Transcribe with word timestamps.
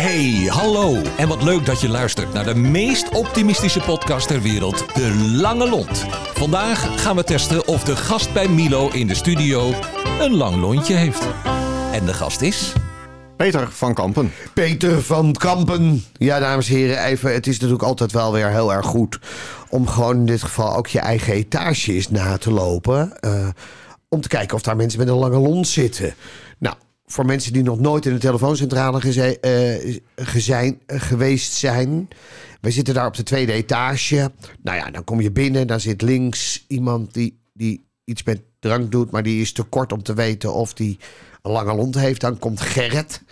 Hey, 0.00 0.46
hallo. 0.48 1.02
En 1.16 1.28
wat 1.28 1.42
leuk 1.42 1.66
dat 1.66 1.80
je 1.80 1.88
luistert 1.88 2.32
naar 2.32 2.44
de 2.44 2.54
meest 2.54 3.08
optimistische 3.08 3.80
podcast 3.80 4.28
ter 4.28 4.42
wereld, 4.42 4.94
De 4.94 5.14
Lange 5.40 5.68
Lont. 5.68 6.06
Vandaag 6.34 7.02
gaan 7.02 7.16
we 7.16 7.24
testen 7.24 7.66
of 7.66 7.84
de 7.84 7.96
gast 7.96 8.32
bij 8.32 8.48
Milo 8.48 8.88
in 8.88 9.06
de 9.06 9.14
studio 9.14 9.72
een 10.20 10.34
lang 10.34 10.56
lontje 10.56 10.94
heeft. 10.94 11.26
En 11.92 12.06
de 12.06 12.14
gast 12.14 12.40
is... 12.40 12.72
Peter 13.36 13.70
van 13.70 13.94
Kampen. 13.94 14.32
Peter 14.54 15.02
van 15.02 15.32
Kampen. 15.32 16.04
Ja, 16.12 16.38
dames 16.38 16.68
en 16.68 16.74
heren, 16.74 17.04
even. 17.04 17.32
Het 17.32 17.46
is 17.46 17.54
natuurlijk 17.54 17.82
altijd 17.82 18.12
wel 18.12 18.32
weer 18.32 18.50
heel 18.50 18.72
erg 18.72 18.86
goed 18.86 19.18
om 19.68 19.88
gewoon 19.88 20.16
in 20.16 20.26
dit 20.26 20.42
geval 20.42 20.76
ook 20.76 20.86
je 20.86 21.00
eigen 21.00 21.32
etage 21.32 21.92
eens 21.92 22.10
na 22.10 22.38
te 22.38 22.52
lopen. 22.52 23.20
eh, 23.20 23.48
om 24.12 24.20
te 24.20 24.28
kijken 24.28 24.56
of 24.56 24.62
daar 24.62 24.76
mensen 24.76 24.98
met 24.98 25.08
een 25.08 25.14
lange 25.14 25.38
lont 25.38 25.68
zitten. 25.68 26.14
Voor 27.10 27.26
mensen 27.26 27.52
die 27.52 27.62
nog 27.62 27.80
nooit 27.80 28.06
in 28.06 28.12
de 28.12 28.18
telefooncentrale 28.18 29.00
geze- 29.00 29.40
eh, 29.40 29.96
geweest 30.86 31.52
zijn. 31.52 32.08
Wij 32.60 32.70
zitten 32.70 32.94
daar 32.94 33.06
op 33.06 33.16
de 33.16 33.22
tweede 33.22 33.52
etage. 33.52 34.30
Nou 34.62 34.76
ja, 34.76 34.90
dan 34.90 35.04
kom 35.04 35.20
je 35.20 35.32
binnen. 35.32 35.66
Dan 35.66 35.80
zit 35.80 36.02
links 36.02 36.64
iemand 36.68 37.14
die, 37.14 37.40
die 37.52 37.86
iets 38.04 38.22
met 38.22 38.42
drank 38.58 38.90
doet. 38.90 39.10
Maar 39.10 39.22
die 39.22 39.40
is 39.40 39.52
te 39.52 39.62
kort 39.62 39.92
om 39.92 40.02
te 40.02 40.14
weten 40.14 40.54
of 40.54 40.74
die 40.74 40.98
een 41.42 41.52
lange 41.52 41.74
lont 41.74 41.94
heeft. 41.94 42.20
Dan 42.20 42.38
komt 42.38 42.60
Gerrit. 42.60 43.22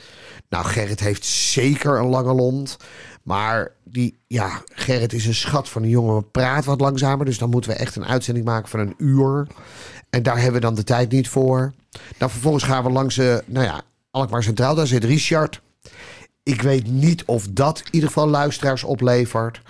Nou, 0.49 0.65
Gerrit 0.65 1.01
heeft 1.01 1.25
zeker 1.25 1.99
een 1.99 2.09
lange 2.09 2.35
lont. 2.35 2.77
Maar 3.23 3.73
die, 3.85 4.19
ja, 4.27 4.63
Gerrit 4.73 5.13
is 5.13 5.27
een 5.27 5.35
schat 5.35 5.69
van 5.69 5.83
een 5.83 5.89
jongen. 5.89 6.31
Praat 6.31 6.65
wat 6.65 6.81
langzamer. 6.81 7.27
Dus 7.27 7.39
dan 7.39 7.51
moeten 7.51 7.71
we 7.71 7.77
echt 7.77 7.97
een 7.97 8.07
uitzending 8.07 8.47
maken 8.47 8.69
van 8.69 8.81
een 8.81 8.95
uur. 8.99 9.47
En 10.11 10.23
daar 10.23 10.37
hebben 10.37 10.53
we 10.55 10.61
dan 10.61 10.75
de 10.75 10.85
tijd 10.85 11.11
niet 11.11 11.29
voor. 11.29 11.73
Dan 12.19 12.31
vervolgens 12.31 12.65
gaan 12.65 12.85
we 12.85 12.91
langs, 12.91 13.19
eh, 13.19 13.37
nou 13.47 13.65
ja, 13.65 13.83
Alkmaar 14.11 14.43
Centraal. 14.43 14.75
Daar 14.75 14.87
zit 14.87 15.05
Richard. 15.05 15.61
Ik 16.43 16.63
weet 16.63 16.87
niet 16.87 17.25
of 17.25 17.47
dat 17.51 17.79
in 17.79 17.89
ieder 17.91 18.09
geval 18.09 18.29
luisteraars 18.29 18.85
oplevert. 18.85 19.63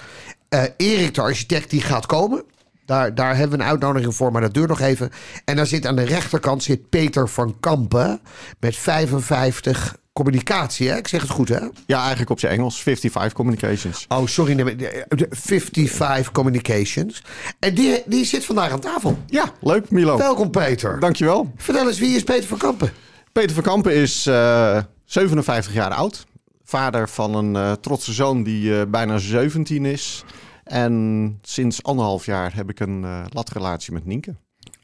Eh, 0.49 0.63
Erik, 0.77 1.15
de 1.15 1.21
architect, 1.21 1.71
die 1.71 1.81
gaat 1.81 2.07
komen. 2.07 2.45
Daar, 2.89 3.15
daar 3.15 3.37
hebben 3.37 3.59
we 3.59 3.65
een 3.65 3.71
uitnodiging 3.71 4.15
voor, 4.15 4.33
maar 4.33 4.41
dat 4.41 4.55
duurt 4.55 4.69
nog 4.69 4.81
even. 4.81 5.11
En 5.45 5.57
dan 5.57 5.67
zit 5.67 5.87
aan 5.87 5.97
de 5.97 6.03
rechterkant 6.05 6.63
zit 6.63 6.89
Peter 6.89 7.29
van 7.29 7.57
Kampen 7.61 8.21
met 8.61 8.77
55 8.77 9.97
communicatie. 10.13 10.89
Hè? 10.89 10.97
Ik 10.97 11.09
zeg 11.09 11.21
het 11.21 11.31
goed, 11.31 11.49
hè? 11.49 11.59
Ja, 11.87 11.99
eigenlijk 12.01 12.31
op 12.31 12.39
zijn 12.41 12.53
Engels. 12.53 12.83
55 12.83 13.33
Communications. 13.33 14.05
Oh, 14.09 14.27
sorry. 14.27 14.53
nee, 14.53 14.77
de- 14.77 15.05
de 15.09 15.27
55 15.31 16.33
Communications. 16.33 17.23
En 17.59 17.75
die, 17.75 18.03
die 18.07 18.25
zit 18.25 18.45
vandaag 18.45 18.71
aan 18.73 18.81
tafel. 18.81 19.19
Ja, 19.27 19.53
leuk 19.61 19.91
Milo. 19.91 20.17
Welkom, 20.19 20.51
Peter. 20.51 21.01
Dankjewel. 21.01 21.53
Vertel 21.57 21.87
eens, 21.89 21.99
wie 21.99 22.17
is 22.17 22.23
Peter 22.25 22.49
van 22.49 22.59
Kampen? 22.59 22.93
Peter 23.33 23.55
van 23.55 23.63
Kampen 23.63 23.95
is 23.95 24.27
eh, 24.27 24.79
57 25.05 25.73
jaar 25.73 25.91
oud. 25.95 26.27
Vader 26.65 27.09
van 27.09 27.35
een 27.35 27.57
eh, 27.57 27.73
trotse 27.73 28.13
zoon 28.13 28.43
die 28.43 28.79
eh, 28.81 28.87
bijna 28.89 29.19
17 29.19 29.85
is. 29.85 30.25
En 30.69 31.39
sinds 31.43 31.83
anderhalf 31.83 32.27
jaar 32.27 32.55
heb 32.55 32.71
ik 32.71 32.81
een 32.81 33.05
eh, 33.05 33.25
latrelatie 33.29 33.93
met 33.93 34.07
Nienke. 34.07 34.35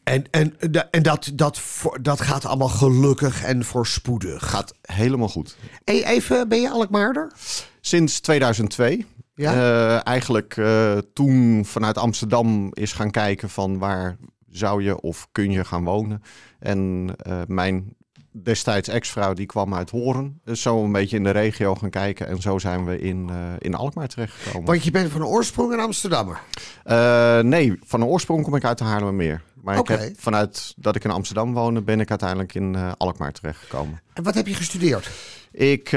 En, 0.05 0.25
en, 0.31 0.55
en 0.91 1.03
dat, 1.03 1.31
dat, 1.35 1.61
dat 2.01 2.21
gaat 2.21 2.45
allemaal 2.45 2.69
gelukkig 2.69 3.45
en 3.45 3.65
voorspoedig. 3.65 4.51
Gaat 4.51 4.75
helemaal 4.83 5.29
goed. 5.29 5.57
Hey, 5.85 6.05
even, 6.05 6.49
ben 6.49 6.61
je 6.61 6.71
Alkmaarder? 6.71 7.33
Sinds 7.81 8.21
2002. 8.21 9.07
Ja? 9.35 9.53
Eh, 9.53 10.07
eigenlijk 10.07 10.57
eh, 10.57 10.99
toen 11.12 11.65
vanuit 11.65 11.99
Amsterdam 11.99 12.71
is 12.73 12.93
gaan 12.93 13.11
kijken 13.11 13.51
van 13.51 13.79
waar 13.79 14.17
zou 14.49 14.83
je 14.83 15.01
of 15.01 15.29
kun 15.33 15.51
je 15.51 15.65
gaan 15.65 15.85
wonen. 15.85 16.23
En 16.59 17.11
eh, 17.17 17.41
mijn 17.47 17.97
destijds 18.43 18.89
ex-vrouw 18.89 19.33
die 19.33 19.47
kwam 19.47 19.75
uit 19.75 19.91
Horen. 19.91 20.41
Dus 20.45 20.63
zo 20.63 20.85
een 20.85 20.93
beetje 20.93 21.17
in 21.17 21.25
de 21.25 21.31
regio 21.31 21.75
gaan 21.75 21.91
kijken. 21.91 22.27
En 22.27 22.41
zo 22.41 22.59
zijn 22.59 22.85
we 22.85 23.01
in, 23.01 23.29
eh, 23.31 23.37
in 23.59 23.75
Alkmaar 23.75 24.09
terechtgekomen. 24.09 24.67
Want 24.67 24.85
je 24.85 24.91
bent 24.91 25.13
van 25.13 25.25
oorsprong 25.25 25.73
een 25.73 25.81
Amsterdammer. 25.81 26.41
Eh, 26.85 27.39
nee, 27.39 27.78
van 27.84 28.05
oorsprong 28.05 28.43
kom 28.43 28.55
ik 28.55 28.65
uit 28.65 28.78
de 28.78 28.84
Haarlemmermeer. 28.84 29.43
Maar 29.62 29.78
ik 29.78 29.89
heb, 29.89 30.12
vanuit 30.17 30.75
dat 30.77 30.97
ik 30.97 31.05
in 31.05 31.11
Amsterdam 31.11 31.55
woonde, 31.55 31.83
ben 31.83 32.00
ik 32.00 32.11
uiteindelijk 32.11 32.55
in 32.55 32.75
eh, 32.75 32.93
Alkmaar 32.97 33.33
terechtgekomen. 33.33 34.00
En 34.12 34.23
wat 34.23 34.34
heb 34.34 34.47
je 34.47 34.55
gestudeerd? 34.55 35.11
Ik 35.50 35.89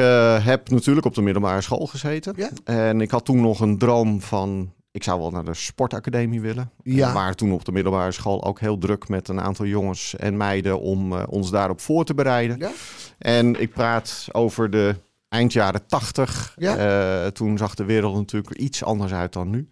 heb 0.42 0.70
natuurlijk 0.70 1.06
op 1.06 1.16
de 1.16 1.22
middelbare 1.22 1.62
school 1.62 1.88
gezeten. 1.88 2.34
Ja. 2.36 2.50
En 2.64 3.02
ik 3.02 3.12
had 3.12 3.26
toen 3.26 3.42
nog 3.42 3.60
een 3.60 3.78
droom 3.78 4.22
van... 4.22 4.72
Ik 4.98 5.04
zou 5.04 5.20
wel 5.20 5.32
naar 5.32 5.46
de 5.46 5.54
sportacademie 5.54 6.42
willen. 6.42 6.72
Ja. 6.84 7.08
We 7.08 7.14
waren 7.14 7.36
toen 7.36 7.52
op 7.52 7.66
de 7.66 7.72
middelbare 7.72 8.12
school 8.12 8.44
ook 8.44 8.60
heel 8.60 8.78
druk 8.78 9.08
met 9.08 9.28
een 9.28 9.42
aantal 9.42 9.66
jongens 9.66 10.16
en 10.16 10.38
meiden... 10.38 10.80
om 10.80 11.14
eh, 11.14 11.24
ons 11.30 11.52
daarop 11.52 11.82
voor 11.82 12.06
te 12.06 12.14
bereiden. 12.14 12.58
Ja? 12.60 12.72
En 13.18 13.62
ik 13.62 13.74
praat 13.74 14.28
over 14.32 14.70
de 14.70 14.96
eind 15.30 15.54
jaren 15.54 15.88
tachtig. 15.88 16.54
Ja. 16.56 16.78
Eh, 16.78 17.28
toen 17.28 17.58
zag 17.58 17.76
de 17.76 17.86
wereld 17.86 18.16
natuurlijk 18.16 18.58
iets 18.58 18.84
anders 18.84 19.12
uit 19.12 19.34
dan 19.34 19.50
nu. 19.50 19.70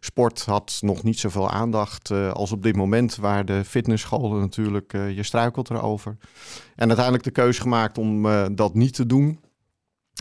Sport 0.00 0.44
had 0.44 0.78
nog 0.80 1.02
niet 1.02 1.18
zoveel 1.18 1.50
aandacht 1.50 2.10
eh, 2.10 2.32
als 2.32 2.52
op 2.52 2.62
dit 2.62 2.76
moment, 2.76 3.16
waar 3.16 3.44
de 3.44 3.64
fitnessscholen 3.64 4.40
natuurlijk, 4.40 4.92
je 4.92 5.22
struikelt 5.22 5.70
erover. 5.70 6.16
En 6.76 6.86
uiteindelijk 6.86 7.24
de 7.24 7.30
keuze 7.30 7.60
gemaakt 7.60 7.98
om 7.98 8.22
dat 8.54 8.74
niet 8.74 8.94
te 8.94 9.06
doen. 9.06 9.40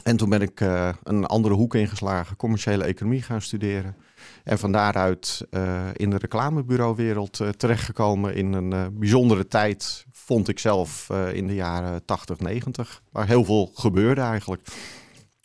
En 0.03 0.17
toen 0.17 0.29
ben 0.29 0.41
ik 0.41 0.59
een 1.03 1.25
andere 1.25 1.53
hoek 1.53 1.75
ingeslagen, 1.75 2.35
commerciële 2.35 2.83
economie 2.83 3.21
gaan 3.21 3.41
studeren. 3.41 3.95
En 4.43 4.59
van 4.59 4.71
daaruit 4.71 5.45
eh, 5.49 5.87
in 5.93 6.09
de 6.09 6.17
reclamebureauwereld 6.17 7.39
eh, 7.39 7.49
terechtgekomen 7.49 8.35
in 8.35 8.53
een 8.53 8.73
eh, 8.73 8.85
bijzondere 8.91 9.47
tijd, 9.47 10.05
vond 10.11 10.47
ik 10.47 10.59
zelf 10.59 11.09
in 11.33 11.47
de 11.47 11.55
jaren 11.55 12.05
80, 12.05 12.39
90. 12.39 13.01
Waar 13.11 13.27
heel 13.27 13.43
veel 13.43 13.71
gebeurde 13.73 14.21
eigenlijk. 14.21 14.67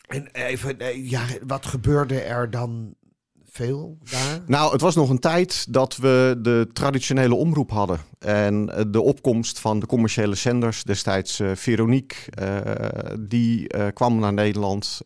En 0.07 0.27
even, 0.31 1.03
ja, 1.09 1.25
wat 1.47 1.65
gebeurde 1.65 2.21
er 2.21 2.49
dan 2.49 2.95
veel 3.55 3.97
daar? 4.11 4.39
Nou, 4.47 4.71
het 4.71 4.81
was 4.81 4.95
nog 4.95 5.09
een 5.09 5.19
tijd 5.19 5.73
dat 5.73 5.97
we 5.97 6.35
de 6.41 6.69
traditionele 6.73 7.35
omroep 7.35 7.71
hadden. 7.71 7.99
En 8.19 8.75
eh, 8.75 8.83
de 8.87 9.01
opkomst 9.01 9.59
van 9.59 9.79
de 9.79 9.85
commerciële 9.85 10.35
zenders, 10.35 10.83
destijds 10.83 11.39
eh, 11.39 11.51
Veronique, 11.53 12.31
eh, 12.31 13.15
die 13.19 13.67
kwam 13.93 14.19
naar 14.19 14.33
Nederland. 14.33 15.01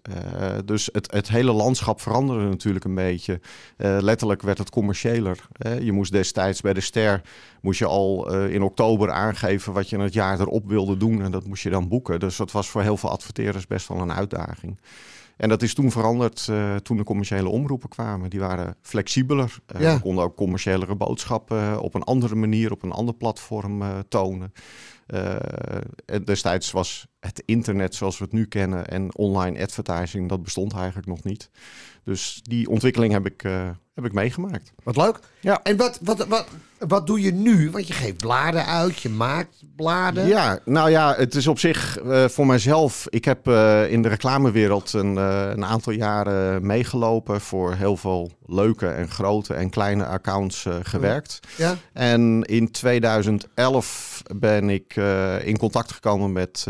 Dus 0.66 0.90
het, 0.92 1.12
het 1.12 1.30
hele 1.30 1.52
landschap 1.52 2.02
veranderde 2.02 2.44
natuurlijk 2.44 2.86
een 2.86 2.96
beetje. 2.96 3.40
Letterlijk 3.78 4.42
werd 4.42 4.58
het 4.58 4.70
commerciëler. 4.70 5.48
je 5.82 5.92
moest 5.92 6.12
destijds 6.12 6.62
bij 6.62 6.74
de 6.74 6.82
Ster 6.82 7.22
moest 7.62 7.80
je 7.80 7.86
al 7.86 8.34
in 8.34 8.62
oktober 8.62 9.12
aangeven 9.12 9.74
wat 9.74 9.90
je 9.90 9.96
in 9.96 10.02
het 10.02 10.14
jaar 10.14 10.40
erop 10.40 10.68
wilde 10.68 10.98
doen. 10.98 11.22
En 11.22 11.32
dat 11.32 11.46
moest 11.46 11.64
je 11.64 11.70
dan 11.70 11.88
boeken. 11.88 12.20
Dus 12.20 12.38
dat 12.38 12.52
was 12.52 12.70
voor 12.70 12.82
heel 12.82 12.98
veel 12.98 13.10
adverteerders 13.10 13.68
best 13.68 13.88
wel 13.88 14.00
een 14.00 14.14
uitdaging. 14.14 14.80
En 15.40 15.50
dat 15.50 15.62
is 15.62 15.74
toen 15.74 15.92
veranderd 15.92 16.48
eh, 16.50 16.76
toen 16.76 16.98
de 16.98 17.04
commerciële 17.04 17.50
omroepen 17.50 17.90
kwamen. 17.90 18.30
Die 18.30 18.40
waren 18.40 18.76
flexibeler. 18.82 19.60
Ja. 19.80 19.96
We 19.96 20.02
konden 20.02 20.24
ook 20.24 20.36
commerciëlere 20.36 20.96
boodschappen 20.96 21.72
eh, 21.72 21.80
op 21.82 21.94
een 21.94 22.04
andere 22.04 22.36
manier, 22.36 22.72
op 22.72 22.84
een 22.84 22.92
ander 22.92 23.16
platform 23.16 23.84
tonen. 24.10 24.54
En 26.06 26.24
destijds 26.24 26.72
was 26.72 27.08
het 27.20 27.44
internet 27.46 27.96
zoals 27.96 28.18
we 28.18 28.24
het 28.24 28.34
nu 28.34 28.46
kennen 28.46 28.88
en 28.88 29.16
online 29.16 29.62
advertising, 29.62 30.30
dat 30.30 30.44
bestond 30.44 30.74
eigenlijk 30.74 31.08
nog 31.08 31.24
niet. 31.24 31.50
Dus 32.04 32.40
die 32.44 32.70
ontwikkeling 32.70 33.14
heb 33.14 33.26
ik, 33.26 33.44
heb 34.02 34.12
ik 34.12 34.18
meegemaakt. 34.18 34.72
Wat 34.84 34.98
leuk. 34.98 35.20
Ja. 35.40 35.60
En 35.64 35.78
wat, 35.78 36.00
wat, 36.02 36.28
wat, 36.28 36.46
wat 36.88 37.08
doe 37.08 37.22
je 37.22 37.32
nu? 37.32 37.72
Want 37.72 37.88
je 37.88 37.94
geeft 37.94 38.18
bladen 38.18 38.66
uit, 38.66 39.00
je 39.00 39.10
maakt 39.10 39.64
bladen. 39.76 40.28
Ja, 40.28 40.60
nou 40.66 40.90
ja, 40.90 41.14
het 41.18 41.36
is 41.36 41.48
op 41.48 41.60
zich 41.60 42.00
eh, 42.00 42.26
voor 42.26 42.46
mijzelf. 42.46 43.08
Ik 43.10 43.26
heb 43.26 43.48
eh, 43.48 43.92
in 43.92 44.02
de 44.02 44.10
reclamewereld 44.10 44.94
een, 44.94 45.18
eh, 45.18 45.50
een 45.50 45.66
aantal 45.66 45.94
jaren 45.94 46.66
meegelopen 46.66 47.42
voor 47.42 47.74
heel 47.74 47.98
veel 47.98 48.32
leuke 48.46 48.88
en 48.88 49.10
grote 49.10 49.54
en 49.54 49.70
kleine 49.70 50.06
accounts 50.06 50.66
gewerkt. 50.82 51.40
Ja? 51.56 51.76
En 51.94 52.44
in 52.44 52.72
2011 52.72 54.22
ben 54.36 54.70
ik 54.70 54.96
in 55.44 55.58
contact 55.58 55.92
gekomen 55.92 56.32
met, 56.32 56.66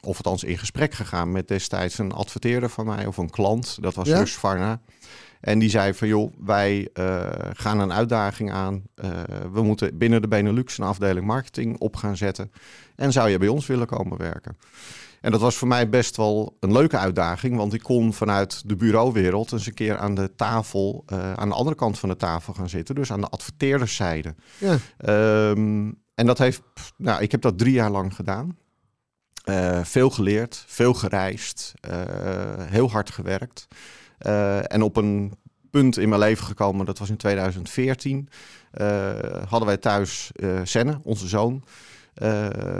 of 0.00 0.16
althans 0.16 0.44
in 0.44 0.58
gesprek 0.58 0.94
gegaan 0.94 1.32
met 1.32 1.48
destijds 1.48 1.98
een 1.98 2.12
adverteerder 2.12 2.70
van 2.70 2.86
mij 2.86 3.06
of 3.06 3.16
een 3.16 3.30
klant. 3.30 3.76
Dat 3.80 3.94
was 3.94 4.08
Ja? 4.08 4.26
Varna. 4.26 4.80
En 5.44 5.58
die 5.58 5.70
zei 5.70 5.94
van 5.94 6.08
joh, 6.08 6.32
wij 6.38 6.88
eh, 6.92 7.22
gaan 7.52 7.80
een 7.80 7.92
uitdaging 7.92 8.52
aan. 8.52 8.82
Eh, 8.94 9.10
we 9.52 9.62
moeten 9.62 9.98
binnen 9.98 10.22
de 10.22 10.28
Benelux 10.28 10.78
een 10.78 10.84
afdeling 10.84 11.26
marketing 11.26 11.78
op 11.78 11.96
gaan 11.96 12.16
zetten. 12.16 12.52
En 12.96 13.12
zou 13.12 13.28
je 13.30 13.38
bij 13.38 13.48
ons 13.48 13.66
willen 13.66 13.86
komen 13.86 14.18
werken? 14.18 14.56
En 15.20 15.30
dat 15.30 15.40
was 15.40 15.56
voor 15.56 15.68
mij 15.68 15.88
best 15.88 16.16
wel 16.16 16.56
een 16.60 16.72
leuke 16.72 16.98
uitdaging, 16.98 17.56
want 17.56 17.74
ik 17.74 17.82
kon 17.82 18.12
vanuit 18.12 18.68
de 18.68 18.76
bureauwereld 18.76 19.52
eens 19.52 19.66
een 19.66 19.74
keer 19.74 19.98
aan 19.98 20.14
de 20.14 20.34
tafel, 20.36 21.02
eh, 21.06 21.32
aan 21.32 21.48
de 21.48 21.54
andere 21.54 21.76
kant 21.76 21.98
van 21.98 22.08
de 22.08 22.16
tafel 22.16 22.54
gaan 22.54 22.68
zitten, 22.68 22.94
dus 22.94 23.12
aan 23.12 23.20
de 23.20 23.28
adverteerderszijde. 23.28 24.34
Ja. 24.58 24.76
Ehm, 24.98 25.92
en 26.14 26.26
dat 26.26 26.38
heeft, 26.38 26.62
nou, 26.96 27.22
ik 27.22 27.30
heb 27.30 27.40
dat 27.40 27.58
drie 27.58 27.72
jaar 27.72 27.90
lang 27.90 28.14
gedaan. 28.14 28.56
Veel 29.82 30.10
geleerd, 30.10 30.64
veel 30.66 30.94
gereisd, 30.94 31.72
heel 32.70 32.90
hard 32.90 33.10
gewerkt. 33.10 33.66
Eh, 34.24 34.72
en 34.72 34.82
op 34.82 34.96
een 34.96 35.32
punt 35.70 35.98
in 35.98 36.08
mijn 36.08 36.20
leven 36.20 36.44
gekomen, 36.44 36.86
dat 36.86 36.98
was 36.98 37.10
in 37.10 37.16
2014, 37.16 38.28
eh, 38.70 39.12
hadden 39.48 39.66
wij 39.66 39.76
thuis 39.76 40.30
eh 40.34 40.60
Senne, 40.62 41.00
onze 41.02 41.28
zoon, 41.28 41.64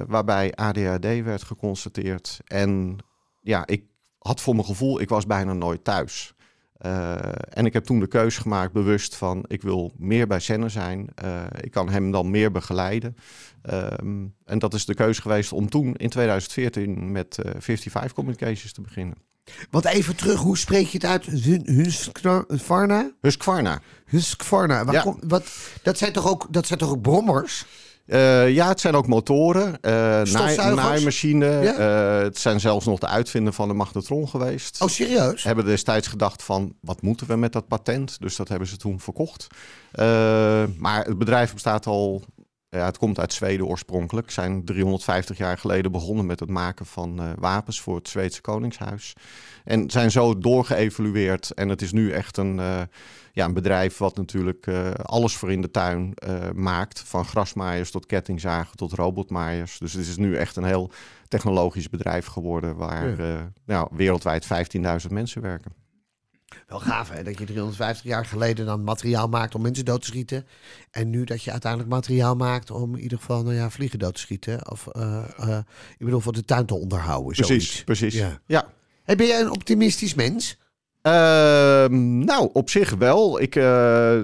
waarbij 0.07 0.53
ADHD 0.55 1.23
werd 1.23 1.43
geconstateerd. 1.43 2.41
En 2.47 2.99
ja, 3.41 3.67
ik 3.67 3.85
had 4.19 4.41
voor 4.41 4.55
mijn 4.55 4.67
gevoel, 4.67 5.01
ik 5.01 5.09
was 5.09 5.27
bijna 5.27 5.53
nooit 5.53 5.85
thuis. 5.85 6.35
Uh, 6.87 7.15
en 7.49 7.67
ik 7.67 7.73
heb 7.73 7.85
toen 7.85 8.01
de 8.01 8.07
keuze 8.07 8.41
gemaakt, 8.41 8.73
bewust 8.73 9.17
van 9.17 9.45
ik 9.47 9.63
wil 9.63 9.93
meer 9.97 10.27
bij 10.27 10.41
Senne 10.41 10.69
zijn. 10.69 11.09
Ik 11.61 11.71
kan 11.71 11.89
hem 11.89 12.11
dan 12.11 12.31
meer 12.31 12.51
begeleiden. 12.51 13.17
Um, 13.71 14.35
en 14.45 14.59
dat 14.59 14.75
is 14.75 14.85
de 14.85 14.95
keuze 14.95 15.23
geweest 15.23 15.53
om 15.53 15.69
toen 15.69 15.95
in 15.97 16.09
2014 16.09 17.13
met 17.13 17.39
uh, 17.45 17.53
55 17.59 18.13
Communications 18.13 18.73
te 18.73 18.81
beginnen. 18.81 19.17
Want 19.71 19.85
even 19.85 20.17
terug, 20.17 20.41
hoe 20.41 20.59
spreek 20.59 20.87
je 20.87 20.99
het 20.99 21.07
uit? 21.07 21.25
Husqvarna? 21.65 23.11
Husqvarna. 23.21 23.81
Husqvarna. 24.07 24.85
Waar 24.85 24.95
Ja. 24.95 25.01
komt- 25.03 25.23
wat, 25.27 25.45
dat, 25.83 25.99
zijn 25.99 26.13
toch 26.13 26.29
ook, 26.29 26.47
dat 26.51 26.67
zijn 26.67 26.79
toch 26.79 26.91
ook 26.91 27.03
brommers? 27.03 27.65
Eh, 28.07 28.51
ja, 28.51 28.69
het 28.69 28.81
zijn 28.81 28.95
ook 28.95 29.07
motoren, 29.07 29.79
naai, 29.81 30.27
Stofzuigers? 30.27 30.75
naaimachine. 30.77 31.47
Ja? 31.47 31.73
eh, 32.19 32.23
het 32.25 32.39
zijn 32.39 32.61
zelfs 32.61 32.87
nog 32.87 32.99
de 32.99 33.07
uitvinder 33.07 33.53
van 33.53 33.69
de 33.69 33.75
magnetron 33.75 34.29
geweest. 34.29 34.81
Oh, 34.83 34.89
serieus? 34.89 35.43
hebben 35.43 35.65
destijds 35.65 36.09
gedacht 36.09 36.43
van 36.43 36.75
wat 36.81 37.03
moeten 37.03 37.27
we 37.27 37.37
met 37.37 37.53
dat 37.53 37.69
patent? 37.69 38.21
Dus 38.21 38.37
dat 38.37 38.49
hebben 38.49 38.69
ze 38.69 38.77
toen 38.77 39.01
verkocht. 39.01 39.47
Maar 40.79 41.05
het 41.05 41.19
bedrijf 41.19 41.53
bestaat 41.53 41.87
al, 41.87 42.23
ja, 42.75 42.85
het 42.85 42.99
komt 42.99 43.19
uit 43.19 43.33
Zweden 43.33 43.67
oorspronkelijk. 43.67 44.31
Zijn 44.31 44.65
350 44.65 45.39
jaar 45.39 45.59
geleden 45.59 45.93
begonnen 45.93 46.27
met 46.27 46.41
het 46.41 46.49
maken 46.49 46.87
van 46.87 47.21
eh, 47.21 47.31
wapens 47.39 47.81
voor 47.81 47.97
het 47.97 48.09
Zweedse 48.09 48.41
Koningshuis. 48.41 49.13
En 49.65 49.91
zijn 49.91 50.11
zo 50.11 50.39
doorgeëvolueerd. 50.39 51.51
En 51.51 51.69
het 51.69 51.83
is 51.83 51.93
nu 51.93 52.13
echt 52.13 52.37
een, 52.37 52.59
eh, 52.59 52.81
ja, 53.33 53.45
een 53.45 53.55
bedrijf 53.55 53.99
wat 53.99 54.17
natuurlijk 54.17 54.67
eh, 54.67 54.91
alles 54.91 55.37
voor 55.37 55.53
in 55.53 55.61
de 55.61 55.71
tuin 55.71 56.15
maakt. 56.55 57.01
Van 57.01 57.25
grasmaaiers 57.25 57.91
tot 57.91 58.07
kettingzagen 58.07 58.77
tot 58.77 58.93
robotmaaiers. 58.93 59.79
Dus 59.79 59.93
het 59.93 60.07
is 60.07 60.17
nu 60.17 60.37
echt 60.37 60.57
een 60.57 60.65
heel 60.65 60.91
technologisch 61.29 61.91
bedrijf 61.91 62.27
geworden 62.27 62.77
waar 62.77 63.23
Ja. 63.23 63.53
nou, 63.65 63.89
wereldwijd 63.91 64.45
15.000 64.45 65.11
mensen 65.13 65.43
werken. 65.43 65.84
Wel 66.67 66.81
gaaf 66.81 67.11
hè, 67.11 67.23
dat 67.23 67.39
je 67.39 67.45
350 67.45 68.05
jaar 68.05 68.27
geleden 68.27 68.67
dan 68.67 68.85
materiaal 68.85 69.29
maakt 69.29 69.55
om 69.55 69.63
mensen 69.63 69.85
dood 69.85 70.01
te 70.01 70.07
schieten. 70.07 70.47
En 70.91 71.11
nu 71.11 71.25
dat 71.25 71.43
je 71.43 71.51
uiteindelijk 71.51 71.91
materiaal 71.91 72.37
maakt 72.37 72.71
om 72.71 72.95
in 72.95 73.03
ieder 73.03 73.19
geval 73.19 73.43
nou 73.43 73.55
ja, 73.55 73.71
vliegen 73.71 73.99
dood 73.99 74.15
te 74.15 74.21
schieten. 74.21 74.71
Of 74.71 74.87
eh, 74.87 75.25
eh, 75.37 75.59
ik 75.99 76.05
bedoel 76.05 76.21
voor 76.21 76.33
de 76.33 76.45
tuin 76.45 76.67
te 76.67 76.75
onderhouden. 76.75 77.33
Precies, 77.33 77.47
zoiets. 77.47 77.85
precies. 77.85 78.15
Ja. 78.15 78.41
Ja. 78.47 78.73
Hey, 79.03 79.17
ben 79.17 79.27
jij 79.27 79.41
een 79.41 79.51
optimistisch 79.51 80.15
mens? 80.15 80.57
Ehm, 81.05 82.19
nou, 82.19 82.51
op 82.53 82.71
zich 82.71 82.95
wel. 82.95 83.41
Ik, 83.41 83.57
eh, 83.57 84.19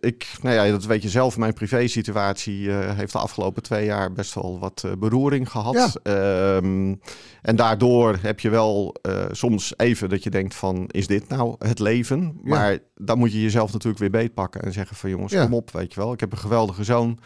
ik, 0.00 0.26
nou 0.42 0.54
ja, 0.54 0.70
dat 0.70 0.84
weet 0.84 1.02
je 1.02 1.08
zelf, 1.08 1.36
mijn 1.36 1.52
privésituatie 1.52 2.70
eh 2.70 2.96
heeft 2.96 3.12
de 3.12 3.18
afgelopen 3.18 3.62
twee 3.62 3.84
jaar 3.84 4.12
best 4.12 4.34
wel 4.34 4.58
wat 4.58 4.82
eh, 4.86 4.92
beroering 4.98 5.50
gehad. 5.50 6.00
Ehm, 6.02 6.94
en 7.42 7.56
daardoor 7.56 8.18
heb 8.20 8.40
je 8.40 8.50
wel 8.50 8.94
soms 9.30 9.74
even 9.76 10.08
dat 10.08 10.22
je 10.22 10.30
denkt 10.30 10.54
van, 10.54 10.84
is 10.90 11.06
dit 11.06 11.28
nou 11.28 11.54
het 11.58 11.78
leven? 11.78 12.20
Ja. 12.44 12.50
Maar 12.50 12.78
dan 12.94 13.18
moet 13.18 13.32
je 13.32 13.42
jezelf 13.42 13.72
natuurlijk 13.72 14.00
weer 14.00 14.10
beetpakken 14.10 14.62
en 14.62 14.72
zeggen 14.72 14.96
van, 14.96 15.10
jongens, 15.10 15.32
Ja. 15.32 15.42
kom 15.44 15.54
op, 15.54 15.70
weet 15.70 15.94
je 15.94 16.00
wel. 16.00 16.12
Ik 16.12 16.20
heb 16.20 16.32
een 16.32 16.38
geweldige 16.38 16.84
zoon. 16.84 17.18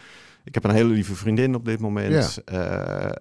Ik 0.43 0.53
heb 0.53 0.63
een 0.63 0.71
hele 0.75 0.93
lieve 0.93 1.15
vriendin 1.15 1.55
op 1.55 1.65
dit 1.65 1.79
moment. 1.79 2.39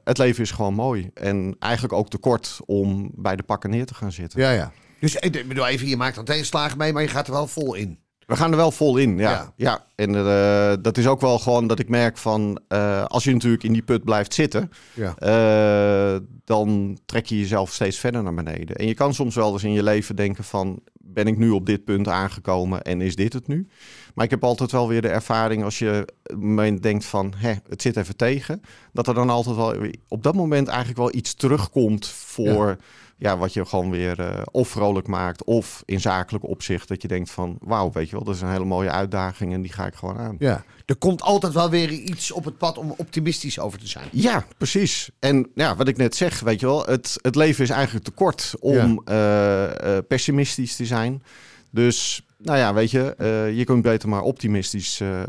Het 0.05 0.19
leven 0.19 0.43
is 0.43 0.51
gewoon 0.51 0.75
mooi. 0.75 1.11
En 1.15 1.57
eigenlijk 1.59 1.93
ook 1.95 2.09
te 2.11 2.19
kort 2.19 2.59
om 2.67 3.11
bij 3.15 3.37
de 3.37 3.43
pakken 3.43 3.71
neer 3.71 3.87
te 3.87 3.95
gaan 3.95 4.13
zitten. 4.13 4.41
Ja, 4.41 4.51
ja. 4.51 4.73
Dus 5.01 5.17
ik 5.17 5.49
bedoel 5.49 5.67
even, 5.67 5.89
je 5.89 5.97
maakt 5.97 6.17
er 6.17 6.25
tegenslagen 6.25 6.79
mee, 6.79 6.93
maar 6.93 7.03
je 7.03 7.09
gaat 7.09 7.27
er 7.27 7.33
wel 7.33 7.47
vol 7.47 7.75
in. 7.75 7.99
We 8.27 8.37
gaan 8.37 8.51
er 8.51 8.57
wel 8.57 8.71
vol 8.71 8.97
in, 8.97 9.19
ja. 9.19 9.31
Ja. 9.31 9.53
ja. 9.57 9.85
En 9.95 10.15
eh, 10.15 10.73
dat 10.83 10.99
is 10.99 11.07
ook 11.07 11.21
wel 11.21 11.39
gewoon 11.39 11.67
dat 11.67 11.79
ik 11.79 11.89
merk 11.89 12.19
van... 12.19 12.61
eh, 12.69 13.05
als 13.05 13.25
je 13.25 13.33
natuurlijk 13.33 13.63
in 13.63 13.73
die 13.73 13.83
put 13.83 14.05
blijft 14.05 14.35
zitten... 14.35 14.71
Ja. 14.95 15.15
eh, 15.17 16.21
dan 16.45 16.99
trek 17.07 17.27
je 17.27 17.39
jezelf 17.39 17.73
steeds 17.73 17.99
verder 17.99 18.23
naar 18.23 18.35
beneden. 18.35 18.77
En 18.77 18.87
je 18.87 18.95
kan 18.95 19.15
soms 19.15 19.35
wel 19.35 19.53
eens 19.53 19.65
in 19.65 19.73
je 19.73 19.83
leven 19.83 20.17
denken 20.17 20.45
van... 20.45 20.81
ben 20.93 21.27
ik 21.27 21.39
nu 21.39 21.51
op 21.51 21.67
dit 21.67 21.85
punt 21.85 22.09
aangekomen 22.09 22.83
en 22.83 23.01
is 23.01 23.17
dit 23.17 23.33
het 23.33 23.47
nu? 23.47 23.69
Maar 24.15 24.25
ik 24.25 24.31
heb 24.31 24.45
altijd 24.45 24.73
wel 24.73 24.89
weer 24.89 25.03
de 25.03 25.09
ervaring 25.09 25.65
als 25.65 25.79
je 25.79 26.09
moment 26.39 26.83
denkt 26.83 27.05
van... 27.05 27.33
Hè, 27.37 27.55
het 27.69 27.83
zit 27.83 27.97
even 27.97 28.17
tegen. 28.17 28.61
Dat 28.93 29.07
er 29.09 29.15
dan 29.15 29.31
altijd 29.31 29.57
wel 29.57 29.75
op 30.09 30.23
dat 30.23 30.35
moment 30.35 30.69
eigenlijk 30.69 30.99
wel 30.99 31.15
iets 31.15 31.35
terugkomt 31.35 32.07
voor... 32.07 32.69
Ja. 32.69 32.77
Wat 33.19 33.53
je 33.53 33.65
gewoon 33.65 33.91
weer 33.91 34.21
eh, 34.21 34.43
of 34.51 34.69
vrolijk 34.69 35.07
maakt 35.07 35.45
of 35.45 35.83
in 35.85 36.01
zakelijk 36.01 36.49
opzicht 36.49 36.89
dat 36.89 37.03
je 37.03 37.09
denkt 37.09 37.31
van 37.31 37.57
wauw, 37.61 37.91
weet 37.93 38.09
je 38.09 38.17
wel, 38.17 38.25
dat 38.25 38.35
is 38.35 38.41
een 38.41 38.51
hele 38.51 38.65
mooie 38.65 38.91
uitdaging 38.91 39.53
en 39.53 39.63
die 39.63 39.73
ga 39.73 39.87
ik 39.87 39.95
gewoon 39.95 40.19
aan. 40.19 40.37
ja. 40.39 40.65
Er 40.89 40.97
komt 40.97 41.23
altijd 41.23 41.53
wel 41.53 41.71
weer 41.71 41.91
iets 41.91 42.33
op 42.33 42.45
het 42.45 42.59
pad 42.59 42.79
om 42.79 42.95
optimistisch 42.97 43.59
over 43.59 43.79
te 43.79 43.87
zijn. 43.87 44.09
Ja, 44.13 44.47
precies. 44.59 45.11
En 45.19 45.51
ja, 45.55 45.77
wat 45.77 45.89
ik 45.89 45.97
net 45.97 46.17
zeg, 46.17 46.41
weet 46.41 46.61
je 46.61 46.67
wel, 46.67 46.87
het, 46.87 47.19
het 47.23 47.35
leven 47.35 47.65
is 47.65 47.71
eigenlijk 47.71 48.05
te 48.05 48.11
kort 48.11 48.55
om 48.61 49.03
eh, 49.05 49.97
eh, 49.97 50.05
pessimistisch 50.09 50.77
te 50.77 50.87
zijn. 50.87 51.23
Dus, 51.71 52.27
nou 52.39 52.59
ja, 52.59 52.75
weet 52.75 52.91
je, 52.91 53.15
eh, 53.15 53.57
je 53.57 53.65
kunt 53.65 53.83
beter 53.83 54.09
maar 54.09 54.23
optimistisch 54.23 55.01
eh, 55.01 55.21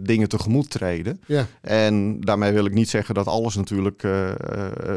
dingen 0.00 0.28
tegemoet 0.28 0.70
treden. 0.70 1.20
Ja. 1.26 1.46
En 1.60 2.20
daarmee 2.20 2.52
wil 2.52 2.64
ik 2.64 2.72
niet 2.74 2.88
zeggen 2.88 3.14
dat 3.14 3.26
alles 3.26 3.54
natuurlijk 3.56 4.02
eh, 4.02 4.30
eh, 4.30 4.36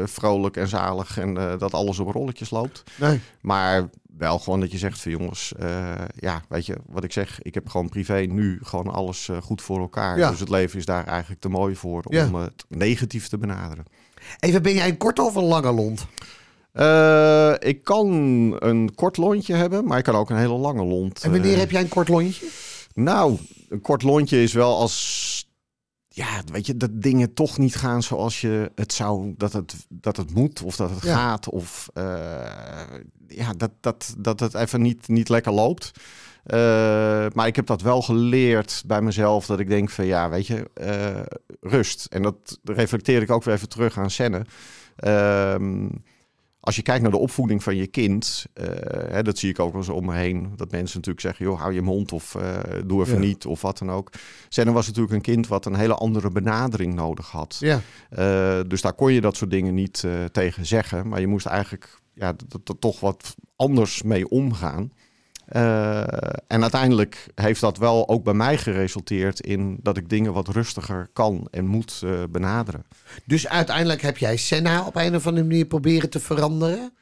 vrolijk 0.04 0.56
en 0.56 0.68
zalig 0.68 1.18
en 1.18 1.36
eh, 1.36 1.58
dat 1.58 1.74
alles 1.74 1.98
op 1.98 2.08
rolletjes 2.10 2.50
loopt. 2.50 2.82
Nee. 2.96 3.20
Maar 3.40 3.88
wel 4.16 4.38
gewoon 4.38 4.60
dat 4.60 4.72
je 4.72 4.78
zegt 4.78 5.00
van 5.00 5.10
jongens, 5.12 5.52
eh, 5.58 5.94
ja, 6.14 6.42
weet 6.48 6.66
je 6.66 6.76
wat 6.86 7.04
ik 7.04 7.12
zeg, 7.12 7.42
ik 7.42 7.54
heb 7.54 7.68
gewoon 7.68 7.88
privé 7.88 8.18
nu 8.28 8.58
gewoon 8.62 8.86
alles 8.92 9.28
eh, 9.28 9.36
goed 9.42 9.62
voor 9.62 9.78
elkaar. 9.80 10.18
Ja. 10.18 10.30
Dus 10.30 10.40
het 10.40 10.48
leven 10.48 10.78
is 10.78 10.84
daar 10.84 11.06
eigenlijk 11.06 11.40
te 11.40 11.48
mooi 11.48 11.76
voor 11.76 12.02
om 12.02 12.14
Ja. 12.14 12.34
het 12.40 12.64
negatief 12.68 13.28
te 13.28 13.38
benaderen. 13.38 13.84
Even, 14.40 14.62
ben 14.62 14.74
jij 14.74 14.88
een 14.88 14.96
korte 14.96 15.22
of 15.22 15.34
een 15.34 15.44
lange 15.44 15.72
lont? 15.72 16.06
Eh, 16.78 17.54
ik 17.58 17.84
kan 17.84 18.06
een 18.58 18.94
kort 18.94 19.16
lontje 19.16 19.54
hebben, 19.54 19.84
maar 19.84 19.98
ik 19.98 20.04
kan 20.04 20.14
ook 20.14 20.30
een 20.30 20.36
hele 20.36 20.56
lange 20.56 20.84
lont. 20.84 21.22
En 21.22 21.30
wanneer 21.30 21.52
eh. 21.52 21.58
heb 21.58 21.70
jij 21.70 21.80
een 21.80 21.88
kort 21.88 22.08
lontje? 22.08 22.46
Nou, 22.94 23.38
een 23.68 23.80
kort 23.80 24.02
lontje 24.02 24.42
is 24.42 24.52
wel 24.52 24.76
als. 24.76 25.46
Ja, 26.08 26.42
weet 26.52 26.66
je, 26.66 26.76
dat 26.76 26.90
dingen 26.92 27.34
toch 27.34 27.58
niet 27.58 27.76
gaan 27.76 28.02
zoals 28.02 28.40
je 28.40 28.70
het 28.74 28.92
zou, 28.92 29.34
dat 29.36 29.52
het, 29.52 29.74
dat 29.88 30.16
het 30.16 30.34
moet 30.34 30.62
of 30.62 30.76
dat 30.76 30.90
het 30.90 31.02
Ja. 31.02 31.14
gaat. 31.14 31.48
Of 31.48 31.88
eh, 31.94 32.04
ja, 33.28 33.52
dat, 33.56 33.70
dat, 33.80 34.14
dat 34.18 34.40
het 34.40 34.54
even 34.54 34.82
niet, 34.82 35.08
niet 35.08 35.28
lekker 35.28 35.52
loopt. 35.52 35.90
Maar 37.34 37.46
ik 37.46 37.56
heb 37.56 37.66
dat 37.66 37.82
wel 37.82 38.02
geleerd 38.02 38.82
bij 38.86 39.02
mezelf, 39.02 39.46
dat 39.46 39.60
ik 39.60 39.68
denk 39.68 39.90
van 39.90 40.06
ja, 40.06 40.28
weet 40.28 40.46
je, 40.46 40.70
rust. 41.60 42.04
En 42.04 42.22
dat 42.22 42.58
reflecteer 42.64 43.22
ik 43.22 43.30
ook 43.30 43.44
weer 43.44 43.54
even 43.54 43.68
terug 43.68 43.98
aan 43.98 44.10
Senne. 44.10 44.46
Ehm, 44.96 45.86
als 46.68 46.76
je 46.76 46.82
kijkt 46.82 47.02
naar 47.02 47.10
de 47.10 47.16
opvoeding 47.18 47.62
van 47.62 47.76
je 47.76 47.86
kind, 47.86 48.46
eh, 48.52 48.66
hè, 49.10 49.22
dat 49.22 49.38
zie 49.38 49.50
ik 49.50 49.58
ook 49.58 49.72
wel 49.72 49.80
eens 49.80 49.90
om 49.90 50.04
me 50.04 50.14
heen. 50.14 50.52
Dat 50.56 50.70
mensen 50.70 50.96
natuurlijk 50.96 51.20
zeggen, 51.26 51.44
joh, 51.44 51.60
hou 51.60 51.72
je 51.72 51.82
mond 51.82 52.12
of 52.12 52.34
eh, 52.34 52.58
doe 52.86 53.00
even 53.00 53.14
Ja. 53.14 53.20
niet 53.20 53.46
of 53.46 53.62
wat 53.62 53.78
dan 53.78 53.90
ook. 53.90 54.10
Senne 54.48 54.72
was 54.72 54.86
natuurlijk 54.86 55.14
een 55.14 55.20
kind 55.20 55.46
wat 55.46 55.66
een 55.66 55.74
hele 55.74 55.94
andere 55.94 56.30
benadering 56.30 56.94
nodig 56.94 57.30
had. 57.30 57.56
Ja. 57.60 57.80
Eh, 58.10 58.60
dus 58.66 58.80
daar 58.80 58.92
kon 58.92 59.12
je 59.12 59.20
dat 59.20 59.36
soort 59.36 59.50
dingen 59.50 59.74
niet 59.74 60.04
tegen 60.32 60.66
zeggen. 60.66 61.08
Maar 61.08 61.20
je 61.20 61.26
moest 61.26 61.46
eigenlijk 61.46 62.00
ja, 62.14 62.34
toch 62.78 63.00
wat 63.00 63.34
anders 63.56 64.02
mee 64.02 64.28
omgaan. 64.28 64.92
Eh, 65.48 66.00
en 66.46 66.62
uiteindelijk 66.62 67.26
heeft 67.34 67.60
dat 67.60 67.78
wel 67.78 68.08
ook 68.08 68.24
bij 68.24 68.34
mij 68.34 68.58
geresulteerd 68.58 69.40
in 69.40 69.78
dat 69.82 69.96
ik 69.96 70.08
dingen 70.08 70.32
wat 70.32 70.48
rustiger 70.48 71.10
kan 71.12 71.48
en 71.50 71.66
moet 71.66 72.00
eh, 72.04 72.10
benaderen. 72.30 72.84
Dus 73.24 73.48
uiteindelijk 73.48 74.02
heb 74.02 74.18
jij 74.18 74.36
Senna 74.36 74.84
op 74.86 74.96
een 74.96 75.14
of 75.14 75.26
andere 75.26 75.46
manier 75.46 75.64
proberen 75.66 76.10
te 76.10 76.20
veranderen. 76.20 76.92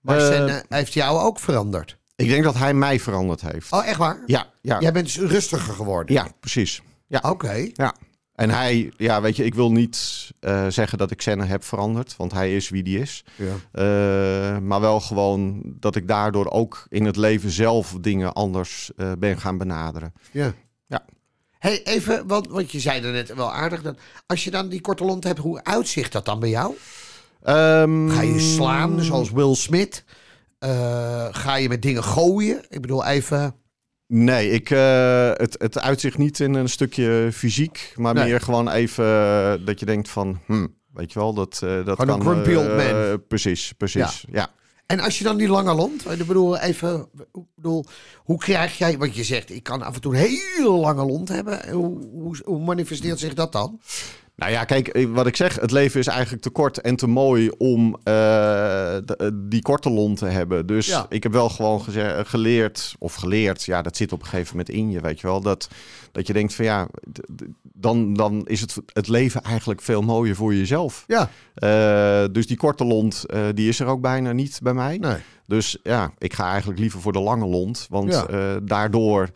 Maar 0.00 0.18
Eh, 0.18 0.26
Senna 0.26 0.62
heeft 0.68 0.92
jou 0.92 1.18
ook 1.18 1.40
veranderd. 1.40 1.96
Ik 2.16 2.28
denk 2.28 2.44
dat 2.44 2.54
hij 2.54 2.74
mij 2.74 3.00
veranderd 3.00 3.40
heeft. 3.40 3.72
Oh, 3.72 3.86
echt 3.86 3.98
waar? 3.98 4.18
Ja, 4.26 4.46
ja, 4.60 4.80
Jij 4.80 4.92
bent 4.92 5.04
dus 5.06 5.18
rustiger 5.30 5.74
geworden? 5.74 6.14
ja, 6.14 6.26
precies. 6.40 6.82
Ja. 7.06 7.20
Oké. 7.22 7.68
Ja. 7.72 7.94
En 8.36 8.50
hij, 8.50 8.92
ja, 8.96 9.20
weet 9.20 9.36
je, 9.36 9.44
ik 9.44 9.54
wil 9.54 9.72
niet 9.72 10.30
eh, 10.40 10.66
zeggen 10.68 10.98
dat 10.98 11.10
ik 11.10 11.22
Senna 11.22 11.44
heb 11.44 11.64
veranderd, 11.64 12.16
want 12.16 12.32
hij 12.32 12.56
is 12.56 12.68
wie 12.68 12.82
die 12.82 13.00
is. 13.00 13.24
Ja. 13.36 13.54
Eh, 13.72 14.58
maar 14.58 14.80
wel 14.80 15.00
gewoon 15.00 15.62
dat 15.64 15.96
ik 15.96 16.08
daardoor 16.08 16.50
ook 16.50 16.86
in 16.88 17.04
het 17.04 17.16
leven 17.16 17.50
zelf 17.50 17.96
dingen 18.00 18.32
anders 18.32 18.90
eh, 18.96 19.12
ben 19.18 19.40
gaan 19.40 19.58
benaderen. 19.58 20.12
Ja. 20.30 20.52
Ja. 20.86 21.04
Hey, 21.58 21.84
even, 21.84 22.26
want, 22.26 22.48
want 22.48 22.72
je 22.72 22.80
zei 22.80 23.02
er 23.02 23.12
net 23.12 23.34
wel 23.34 23.52
aardig. 23.52 23.82
Dat 23.82 23.98
als 24.26 24.44
je 24.44 24.50
dan 24.50 24.68
die 24.68 24.80
korte 24.80 25.04
lont 25.04 25.24
hebt, 25.24 25.38
hoe 25.38 25.64
uitzicht 25.64 26.12
dat 26.12 26.24
dan 26.24 26.40
bij 26.40 26.48
jou? 26.48 26.74
Ehm, 27.42 28.08
Ga 28.08 28.20
je 28.20 28.40
slaan, 28.40 29.02
zoals 29.02 29.30
Will 29.30 29.54
Smith? 29.54 30.04
Ga 31.30 31.54
je 31.56 31.68
met 31.68 31.82
dingen 31.82 32.04
gooien? 32.04 32.64
Ik 32.68 32.80
bedoel, 32.80 33.04
even... 33.04 33.54
Nee, 34.08 34.50
ik, 34.50 34.70
eh, 34.70 35.30
het, 35.32 35.54
het 35.58 35.78
uitzicht 35.80 36.18
niet 36.18 36.40
in 36.40 36.54
een 36.54 36.68
stukje 36.68 37.28
fysiek, 37.32 37.92
maar 37.96 38.14
Nee. 38.14 38.24
meer 38.24 38.40
gewoon 38.40 38.70
even 38.70 39.04
eh, 39.04 39.66
dat 39.66 39.80
je 39.80 39.86
denkt 39.86 40.08
van, 40.08 40.40
hm, 40.46 40.66
weet 40.92 41.12
je 41.12 41.18
wel, 41.18 41.34
dat, 41.34 41.60
eh 41.62 41.84
dat 41.84 42.00
een 42.00 42.06
kan... 42.06 42.20
grumpy 42.20 42.54
old 42.54 42.76
man. 42.76 43.22
precies, 43.28 43.72
precies, 43.76 44.24
ja. 44.30 44.48
En 44.86 45.00
als 45.00 45.18
je 45.18 45.24
dan 45.24 45.36
die 45.36 45.48
lange 45.48 45.74
lont, 45.74 46.10
ik 46.10 46.26
bedoel, 46.26 46.58
even, 46.58 47.08
bedoel, 47.54 47.84
hoe 48.16 48.38
krijg 48.38 48.78
jij, 48.78 48.98
want 48.98 49.16
je 49.16 49.24
zegt, 49.24 49.50
ik 49.50 49.62
kan 49.62 49.82
af 49.82 49.94
en 49.94 50.00
toe 50.00 50.14
een 50.14 50.20
hele 50.20 50.70
lange 50.70 51.04
lont 51.04 51.28
hebben. 51.28 51.70
Hoe, 51.70 52.08
hoe, 52.10 52.36
hoe 52.44 52.64
manifesteert 52.64 53.18
zich 53.18 53.34
dat 53.34 53.52
dan? 53.52 53.80
Nou 54.36 54.52
ja, 54.52 54.64
kijk, 54.64 54.88
eh, 54.88 55.06
wat 55.06 55.26
ik 55.26 55.36
zeg, 55.36 55.60
het 55.60 55.70
leven 55.70 56.00
is 56.00 56.06
eigenlijk 56.06 56.42
te 56.42 56.50
kort 56.50 56.80
en 56.80 56.96
te 56.96 57.06
mooi 57.06 57.50
om 57.58 57.86
uh, 57.88 57.94
de, 58.04 59.14
eh, 59.18 59.28
die 59.34 59.62
korte 59.62 59.90
lont 59.90 60.18
te 60.18 60.26
hebben. 60.26 60.66
Dus 60.66 60.86
ja. 60.86 61.06
ik 61.08 61.22
heb 61.22 61.32
wel 61.32 61.48
gewoon 61.48 61.80
geleerd, 62.26 62.94
of 62.98 63.14
geleerd, 63.14 63.64
ja, 63.64 63.82
dat 63.82 63.96
zit 63.96 64.12
op 64.12 64.20
een 64.20 64.26
gegeven 64.26 64.56
moment 64.56 64.74
in 64.74 64.90
je, 64.90 65.00
weet 65.00 65.20
je 65.20 65.26
wel, 65.26 65.40
dat, 65.40 65.68
dat 66.12 66.26
je 66.26 66.32
denkt 66.32 66.54
van 66.54 66.64
ja, 66.64 66.88
dan, 67.62 68.14
dan 68.14 68.46
is 68.46 68.60
het, 68.60 68.76
het 68.92 69.08
leven 69.08 69.42
eigenlijk 69.42 69.82
veel 69.82 70.02
mooier 70.02 70.34
voor 70.34 70.54
jezelf. 70.54 71.04
Ja. 71.06 71.30
Uh, 71.56 72.32
dus 72.32 72.46
die 72.46 72.56
korte 72.56 72.84
lont, 72.84 73.24
uh, 73.26 73.46
die 73.54 73.68
is 73.68 73.80
er 73.80 73.86
ook 73.86 74.00
bijna 74.00 74.32
niet 74.32 74.58
bij 74.62 74.74
mij. 74.74 74.98
Nee. 74.98 75.16
Dus 75.46 75.78
ja, 75.82 76.12
ik 76.18 76.32
ga 76.32 76.48
eigenlijk 76.48 76.78
liever 76.78 77.00
voor 77.00 77.12
de 77.12 77.20
lange 77.20 77.46
lont, 77.46 77.86
want 77.90 78.12
ja. 78.12 78.60
daardoor 78.62 79.30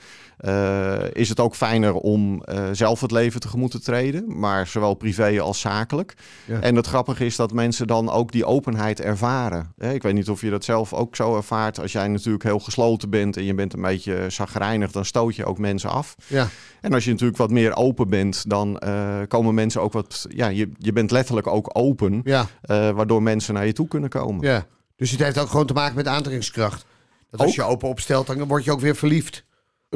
uh, 0.44 0.98
is 1.12 1.28
het 1.28 1.40
ook 1.40 1.54
fijner 1.54 1.94
om 1.94 2.42
uh, 2.52 2.64
zelf 2.72 3.00
het 3.00 3.10
leven 3.10 3.40
tegemoet 3.40 3.70
te 3.70 3.80
treden, 3.80 4.38
maar 4.38 4.66
zowel 4.66 4.94
privé 4.94 5.40
als 5.40 5.60
zakelijk. 5.60 6.14
Ja. 6.44 6.60
En 6.60 6.76
het 6.76 6.86
grappige 6.86 7.24
is 7.24 7.36
dat 7.36 7.52
mensen 7.52 7.86
dan 7.86 8.10
ook 8.10 8.32
die 8.32 8.44
openheid 8.44 9.00
ervaren. 9.00 9.72
Ik 9.78 10.02
weet 10.02 10.14
niet 10.14 10.30
of 10.30 10.40
je 10.40 10.50
dat 10.50 10.64
zelf 10.64 10.92
ook 10.92 11.16
zo 11.16 11.36
ervaart. 11.36 11.80
Als 11.80 11.92
jij 11.92 12.08
natuurlijk 12.08 12.44
heel 12.44 12.58
gesloten 12.58 13.10
bent 13.10 13.36
en 13.36 13.44
je 13.44 13.54
bent 13.54 13.72
een 13.72 13.82
beetje 13.82 14.24
zagrijnig, 14.28 14.92
dan 14.92 15.04
stoot 15.04 15.36
je 15.36 15.44
ook 15.44 15.58
mensen 15.58 15.90
af. 15.90 16.16
Ja. 16.26 16.48
En 16.80 16.92
als 16.92 17.04
je 17.04 17.10
natuurlijk 17.10 17.38
wat 17.38 17.50
meer 17.50 17.76
open 17.76 18.08
bent, 18.08 18.44
dan 18.48 18.82
komen 19.28 19.54
mensen 19.54 19.82
ook 19.82 19.92
wat. 19.92 20.26
Ja, 20.28 20.48
je, 20.48 20.70
je 20.78 20.92
bent 20.92 21.10
letterlijk 21.10 21.46
ook 21.46 21.70
open, 21.72 22.20
ja. 22.24 22.46
waardoor 22.66 23.22
mensen 23.22 23.54
naar 23.54 23.66
je 23.66 23.72
toe 23.72 23.88
kunnen 23.88 24.10
komen. 24.10 24.46
Ja. 24.46 24.66
Dus 25.00 25.10
het 25.10 25.20
heeft 25.20 25.38
ook 25.38 25.48
gewoon 25.48 25.66
te 25.66 25.72
maken 25.72 25.96
met 25.96 26.06
aantrekkingskracht. 26.06 26.84
Dat 27.30 27.40
als 27.40 27.54
je 27.54 27.62
open 27.62 27.88
opstelt, 27.88 28.26
dan 28.26 28.46
word 28.46 28.64
je 28.64 28.72
ook 28.72 28.80
weer 28.80 28.96
verliefd. 28.96 29.44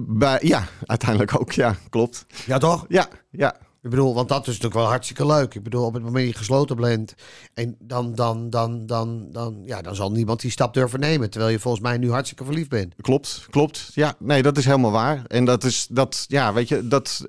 Bij, 0.02 0.38
ja, 0.42 0.68
uiteindelijk 0.84 1.40
ook, 1.40 1.52
ja, 1.52 1.76
klopt. 1.90 2.26
Ja, 2.46 2.58
toch? 2.58 2.84
Ja, 2.88 3.08
ja. 3.30 3.56
Ik 3.82 3.90
bedoel, 3.90 4.14
want 4.14 4.28
dat 4.28 4.40
is 4.40 4.46
natuurlijk 4.46 4.74
wel 4.74 4.84
hartstikke 4.84 5.26
leuk. 5.26 5.54
Ik 5.54 5.62
bedoel, 5.62 5.86
op 5.86 5.94
het 5.94 6.02
moment 6.02 6.24
dat 6.24 6.32
je 6.32 6.38
gesloten 6.38 6.76
bent, 6.76 7.14
en 7.54 7.76
dan, 7.78 8.14
dan, 8.14 8.50
dan, 8.50 8.86
dan, 8.86 9.28
dan, 9.32 9.62
ja, 9.64 9.82
dan 9.82 9.94
zal 9.94 10.12
niemand 10.12 10.40
die 10.40 10.50
stap 10.50 10.74
durven 10.74 11.00
nemen. 11.00 11.30
Terwijl 11.30 11.52
je 11.52 11.58
volgens 11.58 11.82
mij 11.82 11.98
nu 11.98 12.10
hartstikke 12.10 12.44
verliefd 12.44 12.68
bent. 12.68 12.94
Klopt, 13.00 13.46
klopt. 13.50 13.90
Ja, 13.94 14.14
nee, 14.18 14.42
dat 14.42 14.56
is 14.56 14.64
helemaal 14.64 14.90
waar. 14.90 15.24
En 15.26 15.44
dat 15.44 15.64
is, 15.64 15.86
dat, 15.90 16.24
ja, 16.28 16.52
weet 16.52 16.68
je, 16.68 16.88
dat, 16.88 17.28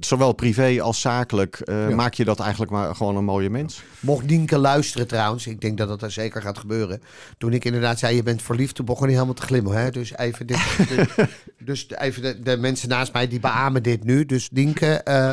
zowel 0.00 0.32
privé 0.32 0.80
als 0.82 1.00
zakelijk 1.00 1.60
uh, 1.64 1.88
ja. 1.88 1.94
maak 1.94 2.14
je 2.14 2.24
dat 2.24 2.40
eigenlijk 2.40 2.70
maar 2.70 2.94
gewoon 2.94 3.16
een 3.16 3.24
mooie 3.24 3.50
mens. 3.50 3.82
Mocht 4.00 4.26
Nienke 4.26 4.58
luisteren 4.58 5.06
trouwens, 5.06 5.46
ik 5.46 5.60
denk 5.60 5.78
dat 5.78 5.88
dat 5.88 6.02
er 6.02 6.10
zeker 6.10 6.42
gaat 6.42 6.58
gebeuren. 6.58 7.02
Toen 7.38 7.52
ik 7.52 7.64
inderdaad 7.64 7.98
zei, 7.98 8.16
je 8.16 8.22
bent 8.22 8.42
verliefd, 8.42 8.74
toen 8.74 8.84
begon 8.84 9.02
hij 9.02 9.12
helemaal 9.12 9.34
te 9.34 9.42
glimmen. 9.42 9.76
Hè? 9.76 9.90
Dus 9.90 10.16
even, 10.16 10.46
dit, 10.46 10.58
dit, 10.88 11.28
dus 11.68 11.90
even 11.90 12.22
de, 12.22 12.42
de, 12.42 12.56
mensen 12.56 12.88
naast 12.88 13.12
mij 13.12 13.28
die 13.28 13.40
beamen 13.40 13.82
dit 13.82 14.04
nu. 14.04 14.26
Dus 14.26 14.50
Nienke, 14.50 15.00
uh, 15.08 15.32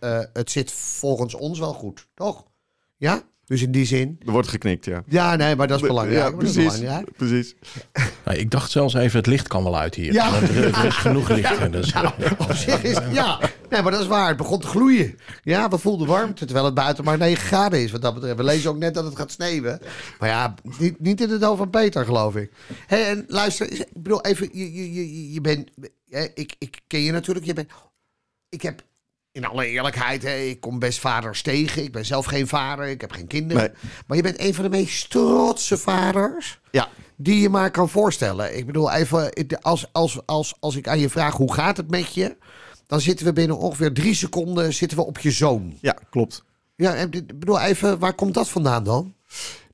uh, 0.00 0.20
het 0.32 0.50
zit 0.50 0.72
volgens 0.72 1.34
ons 1.34 1.58
wel 1.58 1.72
goed, 1.72 2.06
toch? 2.14 2.44
Ja? 2.96 3.22
Dus 3.48 3.62
in 3.62 3.72
die 3.72 3.84
zin. 3.84 4.20
Er 4.26 4.32
wordt 4.32 4.48
geknikt, 4.48 4.84
ja. 4.84 5.02
Ja, 5.06 5.36
nee, 5.36 5.56
maar 5.56 5.66
dat 5.66 5.80
is 5.80 5.88
belangrijk. 5.88 6.30
Ja, 6.30 6.36
precies. 6.36 6.78
Belangrijk. 6.78 7.12
precies. 7.16 7.54
Nou, 8.24 8.38
ik 8.38 8.50
dacht 8.50 8.70
zelfs 8.70 8.94
even, 8.94 9.18
het 9.18 9.26
licht 9.26 9.48
kan 9.48 9.62
wel 9.62 9.78
uit 9.78 9.94
hier. 9.94 10.12
Ja. 10.12 10.34
Er, 10.34 10.74
er, 10.74 10.84
is 10.84 10.94
genoeg 10.94 11.28
licht. 11.28 11.58
Ja, 11.58 11.68
dus. 11.68 11.92
nou, 11.92 12.12
op 12.38 12.52
zich 12.52 12.82
is 12.82 12.98
ja. 13.12 13.40
Nee, 13.70 13.82
maar 13.82 13.92
dat 13.92 14.00
is 14.00 14.06
waar. 14.06 14.28
Het 14.28 14.36
begon 14.36 14.60
te 14.60 14.66
gloeien. 14.66 15.18
Ja, 15.42 15.68
we 15.68 15.78
voelden 15.78 16.06
warmte, 16.06 16.44
terwijl 16.44 16.66
het 16.66 16.74
buiten 16.74 17.04
maar 17.04 17.18
9 17.18 17.44
graden 17.46 17.82
is. 17.82 17.90
Wat 17.90 18.02
dat 18.02 18.14
betreft. 18.14 18.36
We 18.36 18.44
lezen 18.44 18.70
ook 18.70 18.78
net 18.78 18.94
dat 18.94 19.04
het 19.04 19.16
gaat 19.16 19.30
sneeuwen. 19.30 19.80
Maar 20.18 20.28
ja, 20.28 20.54
niet, 20.78 21.00
niet 21.00 21.20
in 21.20 21.30
het 21.30 21.44
over 21.44 21.56
van 21.56 21.70
Peter, 21.70 22.04
geloof 22.04 22.36
ik. 22.36 22.50
Hey, 22.86 23.08
en 23.08 23.24
luister, 23.28 23.72
ik 23.72 23.86
bedoel 23.92 24.24
even, 24.24 24.48
je, 24.52 24.74
je, 24.74 24.94
je, 24.94 25.32
je 25.32 25.40
bent... 25.40 25.70
Ik, 26.34 26.54
ik 26.58 26.80
ken 26.86 27.00
je 27.00 27.12
natuurlijk. 27.12 27.46
Je 27.46 27.52
bent... 27.52 27.70
Ik 28.48 28.62
heb 28.62 28.82
in 29.32 29.44
alle 29.44 29.66
eerlijkheid, 29.66 30.22
hè, 30.22 30.34
ik 30.36 30.60
kom 30.60 30.78
best 30.78 30.98
vaders 30.98 31.42
tegen. 31.42 31.82
Ik 31.82 31.92
ben 31.92 32.06
zelf 32.06 32.26
geen 32.26 32.48
vader, 32.48 32.86
ik 32.86 33.00
heb 33.00 33.12
geen 33.12 33.26
kinderen. 33.26 33.62
Nee. 33.62 33.90
Maar 34.06 34.16
je 34.16 34.22
bent 34.22 34.40
een 34.40 34.54
van 34.54 34.64
de 34.64 34.70
meest 34.70 35.10
trotse 35.10 35.76
vaders 35.76 36.60
ja. 36.70 36.88
die 37.16 37.40
je 37.40 37.48
maar 37.48 37.70
kan 37.70 37.88
voorstellen. 37.88 38.56
Ik 38.56 38.66
bedoel, 38.66 38.92
even, 38.92 39.32
als, 39.60 39.88
als, 39.92 40.26
als, 40.26 40.54
als 40.60 40.76
ik 40.76 40.88
aan 40.88 40.98
je 40.98 41.08
vraag 41.08 41.36
hoe 41.36 41.52
gaat 41.52 41.76
het 41.76 41.90
met 41.90 42.14
je, 42.14 42.36
dan 42.86 43.00
zitten 43.00 43.26
we 43.26 43.32
binnen 43.32 43.58
ongeveer 43.58 43.92
drie 43.92 44.14
seconden 44.14 44.74
zitten 44.74 44.98
we 44.98 45.04
op 45.04 45.18
je 45.18 45.30
zoon. 45.30 45.78
Ja, 45.80 45.96
klopt. 46.10 46.44
Ja, 46.76 46.94
ik 46.94 47.38
bedoel, 47.38 47.60
even, 47.60 47.98
waar 47.98 48.14
komt 48.14 48.34
dat 48.34 48.48
vandaan 48.48 48.84
dan? 48.84 49.14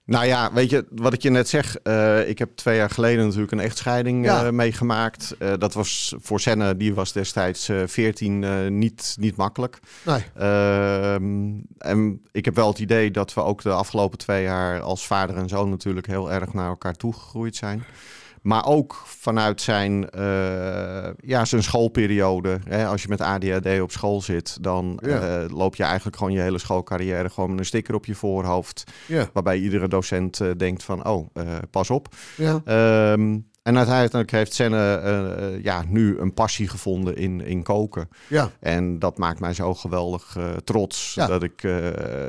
Nou 0.06 0.26
ja, 0.26 0.52
weet 0.52 0.70
je, 0.70 0.86
wat 0.90 1.12
ik 1.12 1.22
je 1.22 1.30
net 1.30 1.48
zeg. 1.48 1.76
Uh, 1.84 2.28
ik 2.28 2.38
heb 2.38 2.56
twee 2.56 2.76
jaar 2.76 2.90
geleden 2.90 3.24
natuurlijk 3.24 3.52
een 3.52 3.60
echtscheiding 3.60 4.24
Ja. 4.24 4.44
uh, 4.44 4.50
meegemaakt. 4.50 5.34
Uh, 5.38 5.52
dat 5.58 5.74
was 5.74 6.14
voor 6.18 6.40
Senne, 6.40 6.76
die 6.76 6.94
was 6.94 7.12
destijds 7.12 7.70
14, 7.86 8.78
niet, 8.78 9.16
niet 9.20 9.36
makkelijk. 9.36 9.78
Nee. 10.04 10.24
Ehm, 10.34 11.50
en 11.78 12.20
ik 12.32 12.44
heb 12.44 12.54
wel 12.54 12.68
het 12.68 12.78
idee 12.78 13.10
dat 13.10 13.34
we 13.34 13.40
ook 13.40 13.62
de 13.62 13.70
afgelopen 13.70 14.18
twee 14.18 14.42
jaar 14.42 14.80
als 14.80 15.06
vader 15.06 15.36
en 15.36 15.48
zoon 15.48 15.70
natuurlijk 15.70 16.06
heel 16.06 16.32
erg 16.32 16.52
naar 16.52 16.68
elkaar 16.68 16.94
toegegroeid 16.94 17.56
zijn. 17.56 17.84
Maar 18.44 18.66
ook 18.66 19.02
vanuit 19.06 19.60
zijn, 19.60 20.08
uh, 20.18 21.10
ja, 21.16 21.44
zijn 21.44 21.62
schoolperiode. 21.62 22.58
Hè, 22.68 22.86
als 22.86 23.02
je 23.02 23.08
met 23.08 23.20
ADHD 23.20 23.80
op 23.80 23.90
school 23.90 24.20
zit, 24.20 24.58
dan 24.60 24.98
Ja. 25.06 25.42
uh, 25.42 25.48
loop 25.48 25.76
je 25.76 25.82
eigenlijk 25.82 26.16
gewoon 26.16 26.32
je 26.32 26.40
hele 26.40 26.58
schoolcarrière 26.58 27.30
gewoon 27.30 27.50
met 27.50 27.58
een 27.58 27.64
sticker 27.64 27.94
op 27.94 28.04
je 28.06 28.14
voorhoofd. 28.14 28.84
Ja. 29.06 29.28
Waarbij 29.32 29.58
iedere 29.58 29.88
docent 29.88 30.40
uh, 30.40 30.50
denkt 30.56 30.82
van, 30.82 31.06
oh, 31.06 31.26
pas 31.70 31.90
op. 31.90 32.08
Ja. 32.36 33.12
Um, 33.12 33.46
en 33.64 33.76
uiteindelijk 33.76 34.30
heeft 34.30 34.54
Senne 34.54 35.02
uh, 35.04 35.62
ja, 35.62 35.82
nu 35.88 36.18
een 36.18 36.34
passie 36.34 36.68
gevonden 36.68 37.16
in, 37.16 37.40
in 37.40 37.62
koken. 37.62 38.08
Ja. 38.28 38.50
En 38.60 38.98
dat 38.98 39.18
maakt 39.18 39.40
mij 39.40 39.54
zo 39.54 39.74
geweldig 39.74 40.36
uh, 40.38 40.52
trots. 40.64 41.14
Ja. 41.14 41.26
Dat 41.26 41.42
ik, 41.42 41.62
uh, 41.62 41.74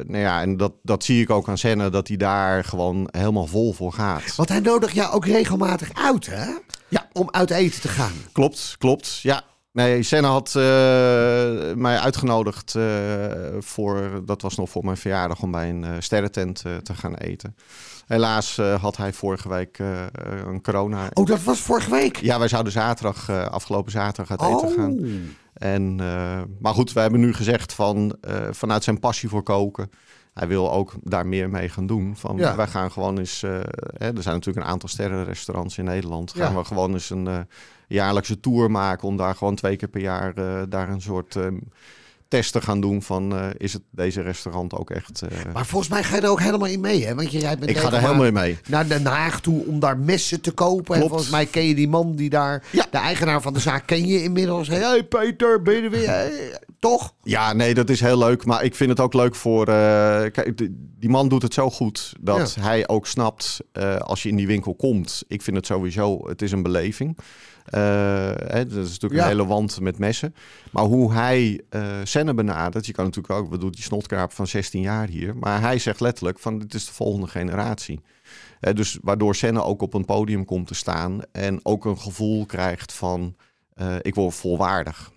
nou 0.05 0.17
ja, 0.17 0.41
en 0.41 0.57
dat, 0.57 0.71
dat 0.83 1.03
zie 1.03 1.21
ik 1.21 1.29
ook 1.29 1.49
aan 1.49 1.57
Senne, 1.57 1.89
dat 1.89 2.07
hij 2.07 2.17
daar 2.17 2.63
gewoon 2.63 3.07
helemaal 3.11 3.47
vol 3.47 3.73
voor 3.73 3.93
gaat. 3.93 4.35
Want 4.35 4.49
hij 4.49 4.59
nodigt 4.59 4.93
jou 4.93 5.13
ook 5.13 5.25
regelmatig 5.25 5.89
uit, 5.93 6.25
hè? 6.25 6.51
Ja. 6.87 7.07
Om 7.13 7.27
uit 7.31 7.51
eten 7.51 7.81
te 7.81 7.87
gaan. 7.87 8.13
Klopt, 8.31 8.75
klopt. 8.77 9.19
Ja. 9.21 9.43
Nee, 9.71 10.03
Senna 10.03 10.29
had 10.29 10.47
uh, 10.47 10.63
mij 11.73 11.97
uitgenodigd 11.97 12.75
uh, 12.77 12.83
voor, 13.59 14.21
dat 14.25 14.41
was 14.41 14.55
nog 14.55 14.69
voor 14.69 14.85
mijn 14.85 14.97
verjaardag, 14.97 15.41
om 15.41 15.51
bij 15.51 15.69
een 15.69 15.83
uh, 15.83 15.91
sterrentent 15.99 16.57
te 16.83 16.93
gaan 16.93 17.15
eten. 17.15 17.55
Helaas 18.05 18.57
had 18.57 18.97
hij 18.97 19.13
vorige 19.13 19.49
week 19.49 19.79
een 20.45 20.61
corona. 20.61 21.09
Oh, 21.13 21.25
dat 21.25 21.43
was 21.43 21.59
vorige 21.59 21.89
week? 21.89 22.17
Ja, 22.17 22.39
wij 22.39 22.47
zouden 22.47 22.71
zaterdag, 22.71 23.29
afgelopen 23.29 23.91
zaterdag 23.91 24.39
uit 24.39 24.51
oh. 24.51 24.63
eten 24.63 24.75
gaan. 24.75 24.99
En, 25.53 25.95
maar 26.59 26.73
goed, 26.73 26.93
we 26.93 26.99
hebben 26.99 27.19
nu 27.19 27.33
gezegd 27.33 27.73
van, 27.73 28.15
vanuit 28.51 28.83
zijn 28.83 28.99
passie 28.99 29.29
voor 29.29 29.43
koken, 29.43 29.89
hij 30.33 30.47
wil 30.47 30.71
ook 30.71 30.93
daar 31.03 31.27
meer 31.27 31.49
mee 31.49 31.69
gaan 31.69 31.87
doen. 31.87 32.15
Van, 32.15 32.37
Ja. 32.37 32.55
Wij 32.55 32.67
gaan 32.67 32.91
gewoon 32.91 33.17
eens, 33.17 33.41
hè, 33.41 33.59
er 33.97 34.21
zijn 34.21 34.35
natuurlijk 34.35 34.65
een 34.65 34.71
aantal 34.71 34.89
sterrenrestaurants 34.89 35.77
in 35.77 35.85
Nederland. 35.85 36.31
Gaan 36.31 36.53
Ja. 36.53 36.57
we 36.59 36.65
gewoon 36.65 36.93
eens 36.93 37.09
een 37.09 37.47
jaarlijkse 37.87 38.39
tour 38.39 38.71
maken 38.71 39.07
om 39.07 39.17
daar 39.17 39.35
gewoon 39.35 39.55
twee 39.55 39.75
keer 39.75 39.87
per 39.87 40.01
jaar 40.01 40.33
daar 40.69 40.89
een 40.89 41.01
soort 41.01 41.37
um, 42.25 42.41
test 42.41 42.51
te 42.51 42.61
gaan 42.61 42.81
doen 42.81 43.01
van 43.01 43.33
uh, 43.33 43.45
is 43.57 43.73
het 43.73 43.81
deze 43.91 44.21
restaurant 44.21 44.73
ook 44.73 44.89
echt... 44.89 45.21
Uh... 45.23 45.53
Maar 45.53 45.65
volgens 45.65 45.91
mij 45.91 46.03
ga 46.03 46.15
je 46.15 46.21
er 46.21 46.29
ook 46.29 46.39
helemaal 46.41 46.67
in 46.67 46.79
mee, 46.79 47.05
hè? 47.05 47.15
Want 47.15 47.31
je 47.31 47.39
rijdt 47.39 47.59
met 47.59 47.69
Ik 47.69 47.77
ga 47.77 47.91
er 47.91 47.99
helemaal 48.01 48.25
in 48.25 48.33
mee. 48.33 48.57
naar 48.69 48.87
Den 48.87 49.05
Haag 49.05 49.41
toe 49.41 49.65
om 49.65 49.79
daar 49.79 49.97
messen 49.97 50.41
te 50.41 50.51
kopen. 50.51 50.95
En 50.95 51.01
volgens 51.09 51.29
mij 51.29 51.45
ken 51.45 51.63
je 51.67 51.75
die 51.75 51.87
man 51.87 52.15
die 52.15 52.29
daar, 52.29 52.63
Ja. 52.71 52.85
de 52.91 52.97
eigenaar 52.97 53.41
van 53.41 53.53
de 53.53 53.59
zaak, 53.59 53.87
ken 53.87 54.07
je 54.07 54.23
inmiddels. 54.23 54.67
Hé, 54.67 54.75
hey 54.77 55.03
Peter, 55.03 55.61
ben 55.61 55.75
je 55.75 55.81
er 55.81 55.89
weer? 55.89 56.07
Hey, 56.07 56.59
toch? 56.79 57.13
Ja, 57.23 57.53
nee, 57.53 57.73
dat 57.73 57.89
is 57.89 57.99
heel 57.99 58.17
leuk. 58.17 58.45
Maar 58.45 58.63
ik 58.63 58.75
vind 58.75 58.89
het 58.89 58.99
ook 58.99 59.13
leuk 59.13 59.35
voor... 59.35 59.69
Uh, 59.69 59.75
kijk, 60.31 60.57
die, 60.99 61.09
man 61.09 61.29
doet 61.29 61.41
het 61.41 61.53
zo 61.53 61.69
goed 61.69 62.13
dat 62.19 62.53
Ja. 62.53 62.61
hij 62.61 62.87
ook 62.87 63.07
snapt 63.07 63.59
als 63.97 64.23
je 64.23 64.29
in 64.29 64.35
die 64.35 64.47
winkel 64.47 64.75
komt. 64.75 65.23
Ik 65.27 65.41
vind 65.41 65.57
het 65.57 65.65
sowieso, 65.65 66.27
het 66.27 66.41
is 66.41 66.51
een 66.51 66.63
beleving. 66.63 67.17
Hè, 67.69 68.65
dat 68.67 68.85
is 68.85 68.91
natuurlijk 68.91 69.13
Ja. 69.13 69.21
een 69.21 69.27
hele 69.37 69.45
wand 69.45 69.79
met 69.79 69.97
messen. 69.99 70.35
Maar 70.71 70.83
hoe 70.83 71.13
hij 71.13 71.61
uh, 71.69 71.85
Senne 72.03 72.33
benadert, 72.33 72.85
je 72.85 72.91
kan 72.93 73.05
natuurlijk 73.05 73.33
ook, 73.33 73.49
we 73.49 73.57
doen 73.57 73.71
die 73.71 73.83
snotkaap 73.83 74.31
van 74.31 74.47
16 74.47 74.81
jaar 74.81 75.07
hier, 75.07 75.35
maar 75.37 75.61
hij 75.61 75.79
zegt 75.79 75.99
letterlijk 75.99 76.39
van 76.39 76.59
dit 76.59 76.73
is 76.73 76.85
de 76.85 76.93
volgende 76.93 77.27
generatie. 77.27 78.01
Dus 78.73 78.97
waardoor 79.01 79.35
Senne 79.35 79.63
ook 79.63 79.81
op 79.81 79.93
een 79.93 80.05
podium 80.05 80.45
komt 80.45 80.67
te 80.67 80.73
staan 80.73 81.19
en 81.31 81.59
ook 81.63 81.85
een 81.85 81.99
gevoel 81.99 82.45
krijgt 82.45 82.93
van 82.93 83.35
uh, 83.75 83.95
ik 84.01 84.15
word 84.15 84.35
volwaardig. 84.35 85.11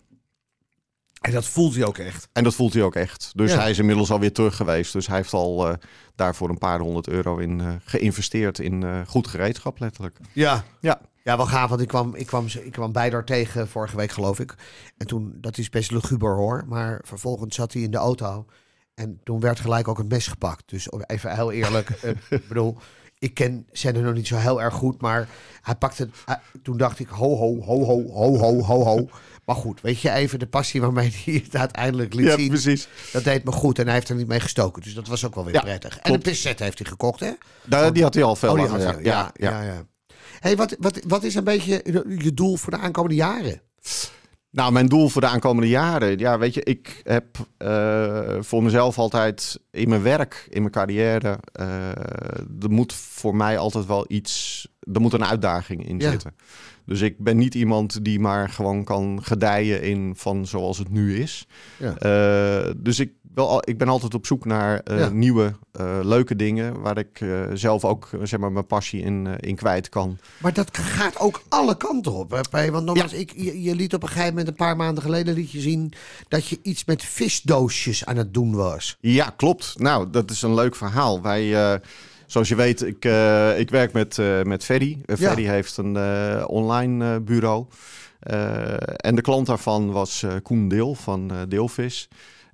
En 1.20 1.32
dat 1.32 1.44
voelt 1.46 1.74
hij 1.74 1.84
ook 1.84 1.98
echt. 1.98 2.28
En 2.32 2.44
dat 2.44 2.54
voelt 2.54 2.72
hij 2.72 2.82
ook 2.82 2.94
echt. 2.94 3.30
Dus 3.34 3.52
Ja. 3.52 3.58
hij 3.58 3.70
is 3.70 3.78
inmiddels 3.78 4.10
alweer 4.10 4.32
terug 4.32 4.56
geweest. 4.56 4.92
Dus 4.92 5.06
hij 5.06 5.16
heeft 5.16 5.32
al 5.32 5.68
uh, 5.68 5.74
daarvoor 6.14 6.48
een 6.48 6.58
paar 6.58 6.78
honderd 6.80 7.08
euro 7.08 7.36
in 7.38 7.58
uh, 7.58 7.72
geïnvesteerd 7.84 8.58
in 8.58 8.82
uh, 8.82 9.00
goed 9.06 9.26
gereedschap, 9.26 9.78
letterlijk. 9.80 10.18
Ja. 10.32 10.64
Ja. 10.80 11.00
Ja, 11.24 11.36
wel 11.36 11.46
gaaf, 11.46 11.68
want 11.68 11.80
ik 11.80 11.88
kwam, 11.88 12.14
ik 12.14 12.26
kwam, 12.26 12.46
ik 12.62 12.72
kwam 12.72 12.92
bij 12.92 13.10
daar 13.10 13.24
tegen 13.24 13.68
vorige 13.68 13.96
week, 13.96 14.10
geloof 14.10 14.40
ik. 14.40 14.54
En 14.96 15.06
toen, 15.06 15.34
dat 15.40 15.58
is 15.58 15.68
best 15.70 15.90
luguber 15.90 16.34
hoor, 16.36 16.64
maar 16.68 17.00
vervolgens 17.04 17.54
zat 17.54 17.72
hij 17.72 17.82
in 17.82 17.90
de 17.90 17.96
auto. 17.96 18.46
En 18.94 19.20
toen 19.24 19.40
werd 19.40 19.60
gelijk 19.60 19.88
ook 19.88 19.98
een 19.98 20.06
mes 20.06 20.26
gepakt. 20.26 20.62
Dus 20.66 20.88
even 21.06 21.34
heel 21.34 21.52
eerlijk, 21.52 21.90
uh, 22.04 22.10
ik 22.38 22.48
bedoel, 22.48 22.76
ik 23.18 23.34
ken 23.34 23.66
Senne 23.72 24.00
nog 24.00 24.14
niet 24.14 24.26
zo 24.26 24.36
heel 24.36 24.62
erg 24.62 24.74
goed, 24.74 25.00
maar 25.00 25.28
hij 25.62 25.74
pakte, 25.74 26.08
uh, 26.28 26.34
toen 26.62 26.76
dacht 26.76 26.98
ik, 26.98 27.08
ho, 27.08 27.36
ho, 27.36 27.62
ho, 27.62 27.84
ho, 27.84 28.08
ho, 28.10 28.36
ho, 28.38 28.62
ho, 28.62 28.82
ho. 28.84 29.08
Maar 29.44 29.56
goed, 29.56 29.80
weet 29.80 30.00
je, 30.00 30.10
even 30.10 30.38
de 30.38 30.46
passie 30.46 30.80
waarmee 30.80 31.12
hij 31.24 31.34
het 31.44 31.56
uiteindelijk 31.56 32.14
liet 32.14 32.26
Ja, 32.26 32.36
zien. 32.36 32.48
precies. 32.48 32.88
Dat 33.12 33.24
deed 33.24 33.44
me 33.44 33.52
goed 33.52 33.78
en 33.78 33.84
hij 33.84 33.94
heeft 33.94 34.08
er 34.08 34.16
niet 34.16 34.26
mee 34.28 34.40
gestoken. 34.40 34.82
Dus 34.82 34.94
dat 34.94 35.06
was 35.08 35.24
ook 35.26 35.34
wel 35.34 35.44
weer 35.44 35.54
Ja, 35.54 35.60
prettig. 35.60 35.98
En 35.98 36.12
een 36.12 36.20
pisset 36.22 36.58
heeft 36.58 36.78
hij 36.78 36.88
gekocht, 36.88 37.20
hè? 37.20 37.30
Die 37.92 38.02
had 38.02 38.14
hij 38.14 38.22
al 38.22 38.36
veel 38.36 38.50
Oh, 38.52 38.56
langer, 38.56 39.04
ja. 39.04 39.30
ja, 39.34 39.62
ja. 39.62 39.86
Hey, 40.40 40.56
wat, 40.56 40.76
wat, 40.78 41.00
wat 41.06 41.24
is 41.24 41.34
een 41.34 41.44
beetje 41.44 41.82
je 42.18 42.34
doel 42.34 42.56
voor 42.56 42.70
de 42.72 42.78
aankomende 42.78 43.16
jaren? 43.16 43.60
Nou, 44.50 44.72
mijn 44.72 44.86
doel 44.86 45.08
voor 45.08 45.20
de 45.20 45.26
aankomende 45.26 45.68
jaren. 45.68 46.18
Ja, 46.18 46.38
weet 46.38 46.54
je, 46.54 46.62
ik 46.62 47.00
heb 47.04 47.26
eh, 47.56 48.36
voor 48.40 48.62
mezelf 48.62 48.98
altijd 48.98 49.60
in 49.70 49.88
mijn 49.88 50.02
werk, 50.02 50.46
in 50.50 50.60
mijn 50.60 50.72
carrière. 50.72 51.38
eh, 51.52 51.88
er 52.60 52.70
moet 52.70 52.92
voor 52.92 53.36
mij 53.36 53.58
altijd 53.58 53.86
wel 53.86 54.04
iets. 54.08 54.66
Er 54.92 55.00
moet 55.00 55.12
een 55.12 55.24
uitdaging 55.24 55.88
in 55.88 55.98
Ja. 55.98 56.10
zitten. 56.10 56.34
Dus 56.86 57.00
ik 57.00 57.18
ben 57.18 57.36
niet 57.36 57.54
iemand 57.54 58.04
die 58.04 58.20
maar 58.20 58.48
gewoon 58.48 58.84
kan 58.84 59.18
gedijen 59.22 59.82
in 59.82 60.12
van 60.16 60.46
zoals 60.46 60.78
het 60.78 60.90
nu 60.90 61.20
is. 61.20 61.46
Ja. 61.76 61.96
Eh, 61.98 62.70
dus 62.76 62.98
ik, 62.98 63.12
wel, 63.38 63.48
al- 63.48 63.62
ik 63.64 63.78
ben 63.78 63.88
altijd 63.88 64.14
op 64.14 64.26
zoek 64.26 64.44
naar 64.44 64.80
eh, 64.80 64.98
Ja. 64.98 65.08
nieuwe, 65.08 65.52
eh, 65.72 65.98
leuke 66.02 66.36
dingen. 66.36 66.80
Waar 66.80 66.98
ik 66.98 67.20
eh, 67.20 67.28
zelf 67.54 67.84
ook 67.84 68.08
zeg 68.22 68.40
maar, 68.40 68.52
mijn 68.52 68.66
passie 68.66 69.02
in, 69.02 69.26
in 69.40 69.56
kwijt 69.56 69.88
kan. 69.88 70.18
Maar 70.38 70.52
dat 70.52 70.68
gaat 70.78 71.18
ook 71.18 71.42
alle 71.48 71.76
kanten 71.76 72.12
op. 72.12 72.30
Hè? 72.50 72.70
Want 72.70 72.84
nogmaals, 72.84 73.12
ik, 73.12 73.32
je, 73.36 73.62
je 73.62 73.74
liet 73.74 73.94
op 73.94 74.02
een 74.02 74.08
gegeven 74.08 74.28
moment, 74.28 74.48
een 74.48 74.54
paar 74.54 74.76
maanden 74.76 75.02
geleden, 75.02 75.34
liet 75.34 75.50
je 75.50 75.60
zien 75.60 75.92
dat 76.28 76.46
je 76.46 76.58
iets 76.62 76.84
met 76.84 77.02
visdoosjes 77.02 78.04
aan 78.04 78.16
het 78.16 78.34
doen 78.34 78.54
was. 78.54 78.96
Ja, 79.00 79.32
klopt. 79.36 79.74
Nou, 79.78 80.10
dat 80.10 80.30
is 80.30 80.42
een 80.42 80.54
leuk 80.54 80.74
verhaal. 80.74 81.22
Wij, 81.22 81.80
zoals 82.26 82.48
je 82.48 82.54
weet, 82.54 82.82
ik, 82.82 83.04
ik 83.58 83.70
werk 83.70 83.92
met, 83.92 84.18
met 84.44 84.64
Ferry. 84.64 84.98
Ja. 85.06 85.16
Ferry 85.16 85.46
heeft 85.46 85.76
een 85.76 85.96
online 86.46 87.20
bureau. 87.20 87.66
En 88.96 89.14
de 89.14 89.20
klant 89.22 89.46
daarvan 89.46 89.92
was 89.92 90.24
Koen 90.42 90.68
Deel 90.68 90.94
van 90.94 91.30
Deelvis. 91.48 92.08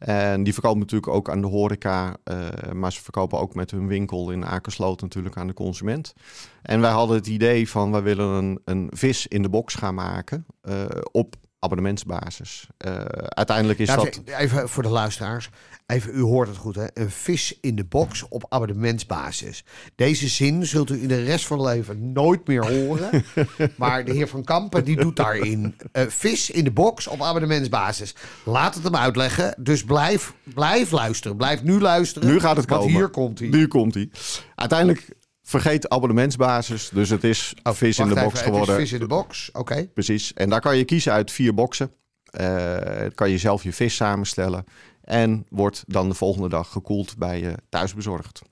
En 0.04 0.42
die 0.42 0.52
verkopen 0.52 0.78
natuurlijk 0.78 1.12
ook 1.12 1.30
aan 1.30 1.40
de 1.40 1.46
horeca, 1.46 2.16
eh, 2.24 2.36
maar 2.72 2.92
ze 2.92 3.02
verkopen 3.02 3.38
ook 3.38 3.54
met 3.54 3.70
hun 3.70 3.86
winkel 3.86 4.30
in 4.30 4.44
Akersloot 4.44 5.00
natuurlijk 5.00 5.36
aan 5.36 5.46
de 5.46 5.54
consument. 5.54 6.14
En 6.62 6.80
wij 6.80 6.90
hadden 6.90 7.16
het 7.16 7.26
idee 7.26 7.68
van, 7.68 7.92
we 7.92 8.00
willen 8.00 8.28
een, 8.28 8.60
een 8.64 8.90
vis 8.92 9.26
in 9.26 9.42
de 9.42 9.48
box 9.48 9.74
gaan 9.74 9.94
maken 9.94 10.46
eh, 10.60 10.84
op 11.12 11.36
abonnementsbasis. 11.64 12.66
Eh, 12.76 12.94
uiteindelijk 13.28 13.78
is 13.78 13.88
Nou, 13.88 14.04
dat... 14.04 14.20
Even 14.38 14.68
voor 14.68 14.82
de 14.82 14.88
luisteraars. 14.88 15.50
Even, 15.86 16.14
u 16.14 16.20
hoort 16.20 16.48
het 16.48 16.56
goed, 16.56 16.74
hè? 16.74 16.84
Een 16.94 17.10
vis 17.10 17.58
in 17.60 17.76
de 17.76 17.84
box 17.84 18.28
op 18.28 18.46
abonnementsbasis. 18.48 19.64
Deze 19.94 20.28
zin 20.28 20.66
zult 20.66 20.90
u 20.90 21.02
in 21.02 21.08
de 21.08 21.24
rest 21.24 21.46
van 21.46 21.58
uw 21.58 21.64
leven 21.66 22.12
nooit 22.12 22.46
meer 22.46 22.66
horen. 22.66 23.24
maar 23.76 24.04
de 24.04 24.12
heer 24.12 24.28
Van 24.28 24.44
Kampen, 24.44 24.84
die 24.84 24.96
doet 24.96 25.16
daarin. 25.16 25.74
eh, 25.92 26.02
vis 26.08 26.50
in 26.50 26.64
de 26.64 26.70
box 26.70 27.06
op 27.06 27.22
abonnementsbasis. 27.22 28.14
Laat 28.44 28.74
het 28.74 28.84
hem 28.84 28.96
uitleggen. 28.96 29.54
Dus 29.58 29.84
blijf, 29.84 30.34
blijf 30.42 30.90
luisteren. 30.90 31.36
Blijf 31.36 31.62
nu 31.62 31.80
luisteren. 31.80 32.28
Nu 32.28 32.40
gaat 32.40 32.56
het 32.56 32.68
want 32.68 32.82
komen. 32.82 32.96
hier 32.98 33.08
komt 33.08 33.38
hij. 33.38 33.48
Nu 33.48 33.66
komt 33.68 33.94
hij. 33.94 34.10
Uiteindelijk 34.54 35.08
vergeet 35.44 35.88
abonnementsbasis. 35.88 36.88
Dus 36.92 37.10
het 37.10 37.24
is 37.24 37.54
vis 37.62 37.98
in 37.98 38.08
de 38.08 38.14
box 38.14 38.40
geworden. 38.40 38.74
Oh, 38.74 38.80
vis 38.80 38.92
in 38.92 38.98
de 38.98 39.06
box, 39.06 39.50
oké. 39.52 39.86
Precies. 39.86 40.32
En 40.32 40.48
daar 40.50 40.60
kan 40.60 40.76
je 40.76 40.84
kiezen 40.84 41.12
uit 41.12 41.30
vier 41.32 41.54
boxen. 41.54 41.90
Eh 42.24 42.76
kan 43.14 43.30
je 43.30 43.38
zelf 43.38 43.62
je 43.62 43.72
vis 43.72 43.94
samenstellen. 43.96 44.64
En 45.00 45.46
wordt 45.48 45.84
dan 45.86 46.08
de 46.08 46.14
volgende 46.14 46.48
dag 46.48 46.68
gekoeld 46.72 47.16
bij 47.18 47.40
je 47.40 47.54
thuis 47.68 47.94
bezorgd. 47.94 48.42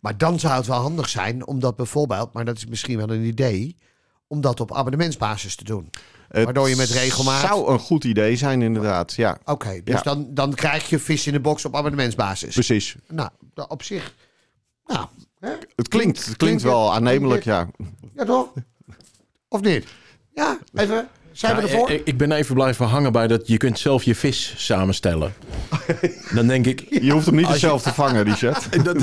Maar 0.00 0.16
dan 0.18 0.38
zou 0.40 0.54
het 0.54 0.66
wel 0.66 0.80
handig 0.80 1.08
zijn 1.08 1.46
om 1.46 1.60
dat 1.60 1.76
bijvoorbeeld, 1.76 2.32
maar 2.32 2.44
dat 2.44 2.56
is 2.56 2.66
misschien 2.66 2.96
wel 2.96 3.10
een 3.10 3.24
idee, 3.24 3.76
om 4.26 4.40
dat 4.40 4.60
op 4.60 4.74
abonnementsbasis 4.74 5.56
te 5.56 5.64
doen. 5.64 5.90
Het 6.28 6.44
Waardoor 6.44 6.68
je 6.68 6.76
met 6.76 6.90
regelmaat- 6.90 7.40
zou 7.46 7.72
een 7.72 7.78
goed 7.78 8.04
idee 8.04 8.36
zijn 8.36 8.62
inderdaad. 8.62 9.12
Ja, 9.14 9.38
Oké, 9.44 9.80
dus 9.84 9.94
Ja. 9.94 10.00
dan, 10.02 10.26
dan 10.34 10.54
krijg 10.54 10.88
je 10.88 10.98
vis 10.98 11.26
in 11.26 11.32
de 11.32 11.40
box 11.40 11.64
op 11.64 11.76
abonnementsbasis. 11.76 12.54
precies. 12.54 12.96
Nou, 13.08 13.30
op 13.68 13.82
zich. 13.82 14.14
Nou, 14.86 15.06
hè? 15.40 15.50
Het 15.76 15.88
klinkt, 15.88 16.26
het 16.26 16.36
klinkt 16.36 16.62
wel 16.62 16.92
aannemelijk, 16.94 17.44
ja. 17.44 17.68
Ja, 18.14 18.24
toch? 18.24 18.52
Of 19.48 19.60
niet? 19.60 19.86
Ja, 20.34 20.58
even. 20.74 21.08
Zijn 21.40 21.56
we 21.56 21.62
Ja, 21.62 21.68
ervoor? 21.68 21.90
ik, 21.90 22.00
ik 22.04 22.16
ben 22.16 22.32
even 22.32 22.54
blijven 22.54 22.86
hangen 22.86 23.12
bij 23.12 23.26
dat 23.26 23.40
je 23.44 23.56
kunt 23.56 23.78
zelf 23.78 24.02
je 24.02 24.14
vis 24.14 24.54
samenstellen. 24.56 25.32
Dan 26.34 26.46
denk 26.46 26.66
ik, 26.66 26.86
Je 27.02 27.10
hoeft 27.12 27.26
hem 27.26 27.34
niet 27.34 27.48
je- 27.48 27.58
zelf 27.58 27.82
te 27.82 27.92
vangen, 27.94 28.24
Richard. 28.24 28.68
Dat, 28.84 28.96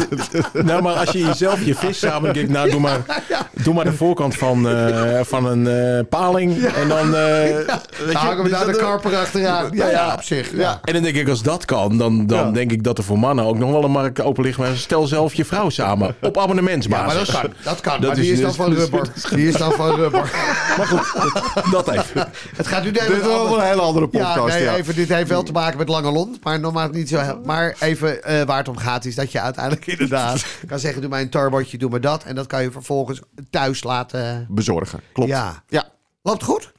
nou, 0.54 0.82
maar 0.82 0.94
als 0.96 1.12
je 1.12 1.20
jezelf 1.20 1.66
je 1.66 1.76
vis 1.76 2.00
samen... 2.00 2.24
Dan 2.24 2.34
denk 2.34 2.46
ik, 2.46 2.52
nou, 2.52 2.70
doe 2.70 2.80
maar, 2.80 3.00
doe 3.64 3.74
maar 3.74 3.84
de 3.84 3.94
voorkant 3.94 4.36
van, 4.36 4.70
eh, 4.70 5.20
van 5.24 5.46
een 5.46 5.68
eh, 5.68 6.04
paling. 6.10 6.64
En 6.66 6.88
dan... 6.88 7.06
eh, 7.06 7.12
weet 7.14 7.66
je, 8.12 8.18
Hangen 8.18 8.38
we 8.44 8.50
dus 8.50 8.52
daar 8.52 8.66
de 8.68 8.76
karper 8.78 9.16
achteraan. 9.16 9.70
Ja, 9.74 9.90
ja, 9.90 10.14
op 10.14 10.24
zich. 10.24 10.52
Ja. 10.56 10.80
En 10.84 10.94
dan 10.94 11.04
denk 11.04 11.16
ik, 11.16 11.30
als 11.30 11.42
dat 11.44 11.66
kan, 11.66 11.98
dan, 11.98 12.26
dan 12.28 12.46
Ja. 12.46 12.52
denk 12.52 12.72
ik 12.72 12.84
dat 12.84 12.98
er 12.98 13.04
voor 13.04 13.20
mannen 13.20 13.46
ook 13.46 13.58
nog 13.58 13.72
wel 13.72 13.84
een 13.84 13.92
markt 13.92 14.22
open 14.22 14.44
ligt. 14.44 14.58
Maar 14.58 14.76
stel 14.76 15.08
zelf 15.08 15.34
je 15.34 15.46
vrouw 15.46 15.70
samen, 15.70 16.16
op 16.22 16.36
Ja, 16.36 16.42
abonnementsbasis. 16.42 17.16
maar 17.16 17.26
dat 17.26 17.42
kan. 17.42 17.54
Dat 17.64 17.82
kan. 17.82 18.02
Dat 18.02 18.08
maar 18.10 18.16
die 18.20 18.26
is 18.26 18.32
is 18.32 18.38
dan 18.40 18.48
dus- 18.48 18.56
van 18.58 18.70
dus- 18.70 18.80
rubber. 18.80 19.08
Die 19.30 19.48
is 19.48 19.56
dan 19.56 19.72
van 19.72 19.96
rubber. 19.96 20.32
Maar 20.78 20.88
goed, 20.88 21.72
dat 21.72 21.88
even. 21.92 22.27
Het 22.58 22.68
gaat 22.68 22.84
nu 22.84 22.92
Dit 22.92 23.02
is 23.10 23.22
wel 23.22 23.60
een 23.60 23.68
hele 23.68 23.82
andere 23.82 24.08
podcast. 24.08 24.36
Ja, 24.36 24.46
nee, 24.46 24.64
ja. 24.64 24.76
even, 24.76 24.96
dit 24.96 25.10
heeft 25.10 25.30
wel 25.30 25.44
te 25.44 25.52
maken 25.52 25.78
met 25.78 25.90
lange 25.90 26.12
lont, 26.12 26.44
maar 26.44 26.60
normaal 26.60 26.90
niet 26.90 27.10
zo. 27.10 27.20
heel- 27.20 27.42
Maar 27.46 27.76
even 27.80 28.24
eh, 28.24 28.42
waar 28.44 28.58
het 28.58 28.68
om 28.68 28.78
gaat 28.78 29.06
is 29.06 29.16
dat 29.16 29.32
je 29.32 29.42
uiteindelijk 29.42 29.88
inderdaad 29.98 30.46
kan 30.68 30.80
zeggen: 30.80 31.02
doe 31.02 31.10
mij 31.10 31.22
een 31.22 31.30
turbotje, 31.30 31.78
doe 31.78 31.90
maar 31.90 32.02
dat, 32.02 32.24
en 32.24 32.36
dat 32.36 32.48
kan 32.48 32.62
je 32.62 32.72
vervolgens 32.72 33.22
thuis 33.50 33.84
laten. 33.84 34.46
Bezorgen, 34.50 35.00
klopt. 35.14 35.30
Ja, 35.30 35.64
ja. 35.68 35.86
loopt 36.22 36.44
goed. 36.44 36.76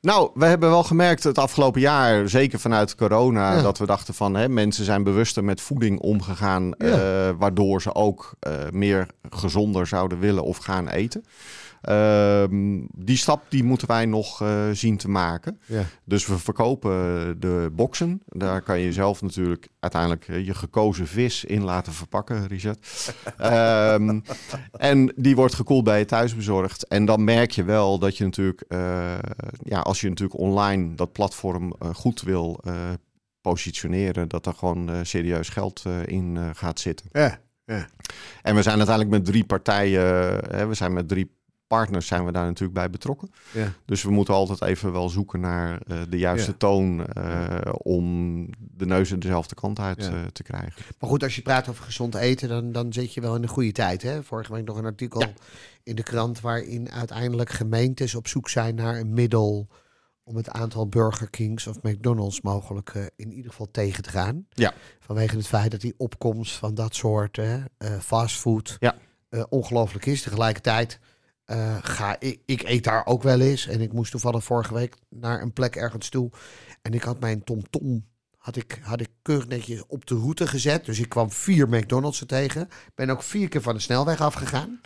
Nou, 0.00 0.30
we 0.34 0.44
hebben 0.46 0.70
wel 0.70 0.82
gemerkt 0.82 1.24
het 1.24 1.38
afgelopen 1.38 1.80
jaar, 1.80 2.28
zeker 2.28 2.58
vanuit 2.60 2.94
corona, 2.94 3.54
Ja. 3.54 3.62
dat 3.62 3.78
we 3.78 3.86
dachten 3.86 4.14
van 4.14 4.34
hè, 4.34 4.48
mensen 4.48 4.84
zijn 4.84 5.02
bewuster 5.02 5.44
met 5.44 5.60
voeding 5.60 5.98
omgegaan, 6.00 6.74
Ja. 6.78 6.86
eh, 6.86 7.34
waardoor 7.38 7.82
ze 7.82 7.94
ook 7.94 8.32
eh, 8.40 8.52
meer 8.70 9.06
gezonder 9.30 9.86
zouden 9.86 10.18
willen 10.18 10.42
of 10.44 10.56
gaan 10.56 10.88
eten. 10.88 11.24
Ehm, 11.80 12.80
die 12.94 13.16
stap 13.16 13.44
die 13.48 13.64
moeten 13.64 13.88
wij 13.88 14.06
nog 14.06 14.42
eh, 14.42 14.70
zien 14.72 14.96
te 14.96 15.08
maken. 15.08 15.60
Ja. 15.66 15.84
Dus 16.04 16.26
we 16.26 16.38
verkopen 16.38 16.90
de 17.40 17.70
boxen. 17.72 18.22
Daar 18.26 18.62
kan 18.62 18.80
je 18.80 18.92
zelf 18.92 19.22
natuurlijk 19.22 19.68
uiteindelijk 19.78 20.28
eh, 20.28 20.46
je 20.46 20.54
gekozen 20.54 21.06
vis 21.06 21.44
in 21.44 21.64
laten 21.64 21.92
verpakken, 21.92 22.46
Richard. 22.46 22.78
Ehm, 23.36 24.20
en 24.72 25.12
die 25.16 25.36
wordt 25.36 25.54
gekoeld 25.54 25.84
bij 25.84 25.98
je 25.98 26.04
thuis 26.04 26.34
bezorgd. 26.34 26.86
En 26.86 27.04
dan 27.04 27.24
merk 27.24 27.50
je 27.50 27.64
wel 27.64 27.98
dat 27.98 28.16
je 28.16 28.24
natuurlijk, 28.24 28.64
eh, 28.68 29.18
ja, 29.62 29.80
als 29.80 30.00
je 30.00 30.08
natuurlijk 30.08 30.40
online 30.40 30.94
dat 30.94 31.12
platform 31.12 31.74
goed 31.94 32.20
wil 32.22 32.60
positioneren, 33.40 34.28
dat 34.28 34.46
er 34.46 34.54
gewoon 34.54 34.90
serieus 35.02 35.48
geld 35.48 35.84
in 36.04 36.38
gaat 36.54 36.80
zitten. 36.80 37.06
Ja. 37.12 37.40
ja. 37.64 37.86
En 38.42 38.54
we 38.54 38.62
zijn 38.62 38.76
uiteindelijk 38.76 39.16
met 39.16 39.24
drie 39.24 39.44
partijen, 39.44 40.02
hè, 40.50 40.66
we 40.66 40.74
zijn 40.74 40.92
met 40.92 41.08
drie 41.08 41.30
partners 41.70 42.06
zijn 42.06 42.24
we 42.24 42.32
daar 42.32 42.44
natuurlijk 42.44 42.78
bij 42.78 42.90
betrokken. 42.90 43.30
Ja. 43.52 43.72
Dus 43.84 44.02
we 44.02 44.10
moeten 44.10 44.34
altijd 44.34 44.62
even 44.62 44.92
wel 44.92 45.08
zoeken 45.08 45.40
naar 45.40 45.80
eh, 45.86 45.98
de 46.08 46.18
juiste 46.18 46.50
Ja. 46.50 46.56
toon 46.56 47.06
eh, 47.06 47.72
om 47.82 48.46
de 48.58 48.86
neuzen 48.86 49.20
dezelfde 49.20 49.54
kant 49.54 49.78
uit 49.78 50.04
Ja. 50.04 50.10
eh, 50.10 50.24
te 50.32 50.42
krijgen. 50.42 50.82
Maar 50.98 51.10
goed, 51.10 51.22
als 51.22 51.36
je 51.36 51.42
praat 51.42 51.68
over 51.68 51.84
gezond 51.84 52.14
eten, 52.14 52.48
dan, 52.48 52.72
dan 52.72 52.92
zit 52.92 53.14
je 53.14 53.20
wel 53.20 53.34
in 53.34 53.42
de 53.42 53.48
goede 53.48 53.72
tijd. 53.72 54.02
Hè? 54.02 54.22
Vorige 54.22 54.52
week 54.52 54.64
nog 54.64 54.76
een 54.76 54.84
artikel 54.84 55.20
Ja. 55.20 55.32
in 55.82 55.96
de 55.96 56.02
krant 56.02 56.40
waarin 56.40 56.90
uiteindelijk 56.90 57.50
gemeentes 57.50 58.14
op 58.14 58.28
zoek 58.28 58.48
zijn 58.48 58.74
naar 58.74 58.98
een 58.98 59.14
middel 59.14 59.68
om 60.22 60.36
het 60.36 60.50
aantal 60.50 60.88
Burger 60.88 61.30
Kings 61.30 61.66
of 61.66 61.82
McDonald's 61.82 62.40
mogelijk 62.40 62.88
eh, 62.94 63.02
in 63.16 63.32
ieder 63.32 63.50
geval 63.50 63.68
tegen 63.70 64.02
te 64.02 64.10
gaan. 64.10 64.46
Ja. 64.48 64.72
Vanwege 65.00 65.36
het 65.36 65.46
feit 65.46 65.70
dat 65.70 65.80
die 65.80 65.94
opkomst 65.96 66.52
van 66.56 66.74
dat 66.74 66.94
soort 66.94 67.38
eh, 67.38 67.54
fastfood 68.00 68.76
Ja. 68.80 68.96
eh, 69.28 69.42
ongelooflijk 69.48 70.06
is. 70.06 70.22
Tegelijkertijd 70.22 70.98
eh, 71.50 71.76
ga 71.82 72.16
ik, 72.18 72.40
ik 72.46 72.62
eet 72.62 72.84
daar 72.84 73.06
ook 73.06 73.22
wel 73.22 73.40
eens. 73.40 73.66
En 73.66 73.80
ik 73.80 73.92
moest 73.92 74.10
toevallig 74.10 74.44
vorige 74.44 74.74
week 74.74 74.96
naar 75.08 75.42
een 75.42 75.52
plek 75.52 75.76
ergens 75.76 76.08
toe. 76.08 76.30
En 76.82 76.94
ik 76.94 77.02
had 77.02 77.20
mijn 77.20 77.44
TomTom 77.44 78.04
had 78.38 78.56
ik, 78.56 78.80
had 78.82 79.00
ik 79.00 79.08
keurig 79.22 79.48
netjes 79.48 79.86
op 79.86 80.06
de 80.06 80.14
route 80.14 80.46
gezet. 80.46 80.84
Dus 80.84 80.98
ik 80.98 81.08
kwam 81.08 81.30
vier 81.30 81.68
McDonald's 81.68 82.22
tegen. 82.26 82.68
Ben 82.94 83.10
ook 83.10 83.22
vier 83.22 83.48
keer 83.48 83.62
van 83.62 83.74
de 83.74 83.80
snelweg 83.80 84.20
afgegaan. 84.20 84.80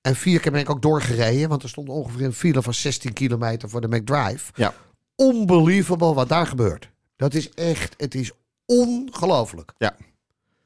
En 0.00 0.16
vier 0.16 0.40
keer 0.40 0.52
ben 0.52 0.60
ik 0.60 0.70
ook 0.70 0.82
doorgereden. 0.82 1.48
Want 1.48 1.62
er 1.62 1.68
stond 1.68 1.88
ongeveer 1.88 2.26
een 2.26 2.32
file 2.32 2.62
van 2.62 2.74
16 2.74 3.12
kilometer 3.12 3.68
voor 3.68 3.80
de 3.80 3.96
McDrive. 3.96 4.52
Ja. 4.54 4.74
Unbelievable 5.16 6.14
wat 6.14 6.28
daar 6.28 6.46
gebeurt. 6.46 6.90
Dat 7.16 7.34
is 7.34 7.50
echt, 7.50 7.94
het 7.96 8.14
is 8.14 8.32
ongelooflijk. 8.66 9.72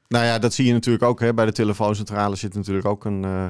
Nou 0.07 0.25
ja, 0.25 0.39
dat 0.39 0.53
zie 0.53 0.65
je 0.65 0.73
natuurlijk 0.73 1.03
ook. 1.03 1.19
Hè. 1.19 1.33
Bij 1.33 1.45
de 1.45 1.51
telefooncentrale 1.51 2.35
zit 2.35 2.53
natuurlijk 2.55 2.87
ook 2.87 3.05
een 3.05 3.23
eh, 3.23 3.47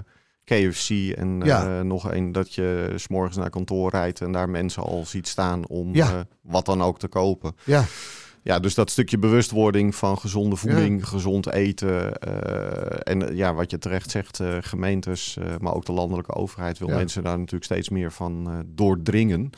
KFC 0.49 0.89
en 1.15 1.41
Ja. 1.45 1.77
eh, 1.77 1.83
nog 1.83 2.11
een 2.11 2.31
dat 2.31 2.53
je 2.53 2.93
s'morgens 2.95 3.37
naar 3.37 3.49
kantoor 3.49 3.89
rijdt 3.89 4.21
en 4.21 4.31
daar 4.31 4.49
mensen 4.49 4.83
al 4.83 5.05
ziet 5.05 5.27
staan 5.27 5.67
om 5.67 5.95
Ja. 5.95 6.13
eh, 6.13 6.19
wat 6.41 6.65
dan 6.65 6.81
ook 6.81 6.99
te 6.99 7.07
kopen. 7.07 7.55
Ja. 7.65 7.83
ja, 8.43 8.59
dus 8.59 8.73
dat 8.75 8.89
stukje 8.89 9.17
bewustwording 9.17 9.95
van 9.95 10.17
gezonde 10.17 10.55
voeding, 10.55 11.07
gezond 11.07 11.51
eten. 11.51 12.19
eh, 12.19 13.13
en 13.13 13.35
ja, 13.35 13.53
wat 13.53 13.71
je 13.71 13.77
terecht 13.77 14.09
zegt, 14.11 14.39
gemeentes, 14.59 15.37
maar 15.59 15.73
ook 15.73 15.85
de 15.85 15.91
landelijke 15.91 16.33
overheid 16.33 16.77
wil 16.79 16.87
mensen 16.95 17.23
daar 17.23 17.37
natuurlijk 17.37 17.63
steeds 17.65 17.89
meer 17.89 18.11
van 18.11 18.63
doordringen. 18.67 19.49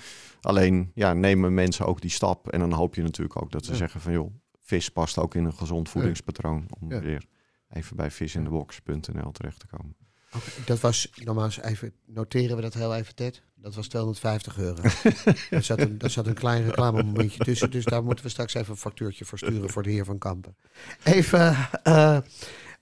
Alleen 0.41 0.91
ja, 0.93 1.13
nemen 1.13 1.53
mensen 1.53 1.85
ook 1.85 2.01
die 2.01 2.09
stap. 2.09 2.49
En 2.49 2.59
dan 2.59 2.71
hoop 2.71 2.95
je 2.95 3.01
natuurlijk 3.01 3.41
ook 3.41 3.51
dat 3.51 3.65
ze 3.65 3.75
zeggen 3.75 4.01
van 4.01 4.11
joh, 4.11 4.31
vis 4.61 4.89
past 4.89 5.17
ook 5.17 5.35
in 5.35 5.45
een 5.45 5.53
gezond 5.53 5.89
voedingspatroon. 5.89 6.65
Om 6.79 6.89
weer 7.01 7.25
even 7.69 7.95
bij 7.95 8.11
visinthebox.nl 8.11 9.31
terecht 9.31 9.59
te 9.59 9.67
komen. 9.77 9.95
Oké, 10.35 10.49
dat 10.65 10.79
was, 10.79 11.09
nogmaals 11.23 11.61
even, 11.61 11.93
noteren 12.05 12.55
we 12.55 12.61
dat 12.61 12.73
heel 12.73 12.95
even, 12.95 13.15
Ted. 13.15 13.41
Dat 13.55 13.75
was 13.75 13.87
250 13.87 14.57
euro. 14.57 14.81
er, 15.49 15.63
zat 15.63 15.79
een, 15.79 15.95
er 15.99 16.09
zat 16.09 16.27
een 16.27 16.33
klein 16.33 16.65
reclamemomentje 16.65 17.43
tussen, 17.43 17.71
dus 17.71 17.85
daar 17.85 18.03
moeten 18.03 18.25
we 18.25 18.31
straks 18.31 18.53
even 18.53 18.71
een 18.71 18.77
factuurtje 18.77 19.25
voor 19.25 19.37
sturen 19.37 19.69
voor 19.69 19.83
de 19.83 19.89
heer 19.91 20.05
Van 20.05 20.17
Kampen. 20.17 20.55
Even, 21.03 21.55
eh, 21.83 22.17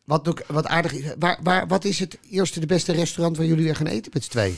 wat, 0.04 0.24
doe 0.26 0.34
ik- 0.34 0.46
wat 0.48 0.68
aardig 0.68 0.92
is, 0.94 1.14
waar, 1.20 1.40
waar, 1.44 1.68
wat 1.68 1.84
is 1.86 2.00
het 2.00 2.18
eerste 2.30 2.60
de 2.60 2.66
beste 2.66 2.92
restaurant 2.92 3.38
waar 3.38 3.46
jullie 3.46 3.64
weer 3.64 3.76
gaan 3.76 3.88
eten 3.88 4.12
met 4.14 4.24
z'n 4.24 4.30
twee? 4.30 4.58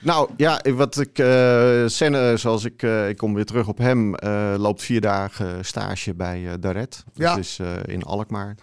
Nou 0.00 0.30
ja, 0.36 0.60
wat 0.74 0.98
ik 0.98 1.18
eh 1.18 1.82
Senne, 1.86 2.36
zoals 2.36 2.64
ik, 2.64 2.82
eh, 2.82 3.08
ik 3.08 3.16
kom 3.16 3.34
weer 3.34 3.44
terug 3.44 3.68
op 3.68 3.78
hem, 3.78 4.14
eh, 4.14 4.54
loopt 4.58 4.82
vier 4.82 5.00
dagen 5.00 5.64
stage 5.64 6.14
bij 6.14 6.46
eh 6.48 6.54
Daret. 6.60 7.04
Ja. 7.14 7.28
Dat 7.30 7.38
is 7.38 7.58
eh, 7.58 7.68
in 7.86 8.02
Alkmaar. 8.02 8.54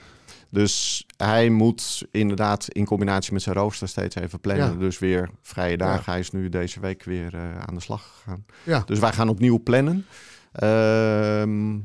Dus 0.52 1.06
hij 1.18 1.50
moet 1.50 2.06
inderdaad 2.12 2.68
in 2.70 2.86
combinatie 2.86 3.34
met 3.34 3.42
zijn 3.42 3.56
rooster 3.56 3.88
steeds 3.88 4.16
even 4.16 4.40
plannen. 4.40 4.72
Ja. 4.72 4.78
Dus 4.80 5.00
weer 5.00 5.30
vrije 5.42 5.78
dagen. 5.78 6.04
Ja. 6.06 6.12
Hij 6.12 6.20
is 6.20 6.32
nu 6.32 6.50
deze 6.50 6.80
week 6.80 7.04
weer 7.04 7.34
eh, 7.34 7.60
aan 7.60 7.76
de 7.76 7.82
slag 7.82 8.22
gegaan. 8.24 8.46
Ja. 8.64 8.84
Dus 8.86 9.00
wij 9.00 9.12
gaan 9.12 9.30
opnieuw 9.30 9.60
plannen. 9.64 10.06
Ehm, 10.52 11.78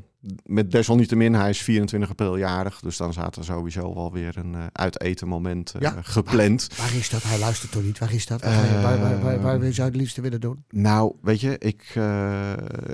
met 0.43 0.71
desalniettemin, 0.71 1.33
hij 1.33 1.49
is 1.49 1.61
24 1.61 2.09
april 2.09 2.37
jarig. 2.37 2.79
Dus 2.79 2.97
dan 2.97 3.13
staat 3.13 3.35
er 3.35 3.43
sowieso 3.43 3.93
wel 3.93 4.11
weer 4.11 4.37
een 4.37 4.55
eh 4.55 4.63
uiteten 4.71 5.27
moment 5.27 5.71
eh, 5.71 5.81
Ja. 5.81 5.95
gepland. 6.01 6.69
Waar 6.77 6.95
is 6.95 7.09
dat? 7.09 7.23
Hij 7.23 7.39
luistert 7.39 7.71
toch 7.71 7.83
niet? 7.83 7.99
Waar 7.99 8.13
is 8.13 8.25
dat? 8.25 8.41
Waar, 8.43 8.81
waar, 8.81 8.99
waar, 8.99 9.21
waar, 9.21 9.41
waar 9.41 9.59
zou 9.59 9.73
je 9.73 9.81
het 9.81 9.95
liefste 9.95 10.21
willen 10.21 10.41
doen? 10.41 10.63
Nou, 10.69 11.15
weet 11.21 11.41
je, 11.41 11.57
ik 11.57 11.83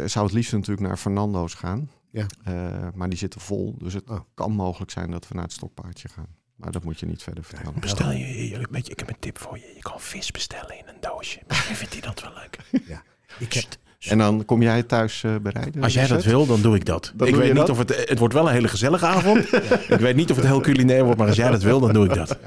zou 0.06 0.26
het 0.26 0.34
liefst 0.34 0.52
natuurlijk 0.52 0.88
naar 0.88 0.98
Fernando's 0.98 1.54
gaan. 1.54 1.90
Ja. 2.12 2.26
Eh, 2.44 2.88
maar 2.94 3.10
die 3.10 3.18
zitten 3.18 3.42
vol. 3.42 3.76
Dus 3.78 3.94
het 3.94 4.10
Oh. 4.10 4.20
kan 4.34 4.52
mogelijk 4.52 4.92
zijn 4.92 5.12
dat 5.12 5.28
we 5.28 5.34
naar 5.36 5.44
het 5.44 5.54
stokpaardje 5.54 6.08
gaan. 6.10 6.28
Maar 6.56 6.72
dat 6.72 6.84
moet 6.84 7.00
je 7.00 7.06
niet 7.06 7.24
verder 7.24 7.44
vertellen. 7.44 7.80
Bestel 7.80 8.12
je, 8.12 8.50
je- 8.50 8.68
weet 8.72 8.86
je, 8.86 8.92
ik 8.92 9.00
heb 9.00 9.10
een 9.10 9.20
tip 9.20 9.38
voor 9.38 9.58
je. 9.58 9.72
Je 9.76 9.82
kan 9.82 10.00
vis 10.00 10.32
bestellen 10.32 10.78
in 10.78 10.88
een 10.88 11.00
doosje. 11.00 11.40
Misschien 11.48 11.76
vindt 11.76 11.94
hij 11.94 12.02
dat 12.02 12.22
wel 12.22 12.32
leuk. 12.34 12.58
Ja. 12.88 13.02
Ik 13.40 13.54
heb, 13.54 13.66
En 14.00 14.18
dan 14.18 14.46
kom 14.46 14.62
jij 14.62 14.84
thuis 14.84 15.24
eh, 15.24 15.36
bereiden? 15.42 15.84
Als 15.84 15.94
jij 15.94 16.08
dat 16.08 16.24
wil, 16.24 16.46
dan 16.46 16.62
doe 16.62 16.76
ik 16.76 16.86
dat. 16.86 17.14
Dan 17.16 17.28
ik 17.28 17.36
weet 17.36 17.48
niet 17.48 17.56
dat? 17.56 17.70
of 17.70 17.78
het... 17.78 18.10
Het 18.10 18.20
wordt 18.20 18.34
wel 18.34 18.48
een 18.48 18.54
hele 18.54 18.68
gezellige 18.68 19.06
avond. 19.06 19.54
Ik 19.96 20.00
weet 20.00 20.16
niet 20.16 20.30
of 20.32 20.38
het 20.38 20.46
heel 20.46 20.62
culinair 20.62 21.04
wordt, 21.04 21.18
maar 21.20 21.28
als 21.28 21.36
jij 21.38 21.50
dat 21.52 21.62
wil, 21.64 21.80
dan 21.80 21.94
doe 21.94 22.06
ik 22.06 22.14
dat. 22.14 22.38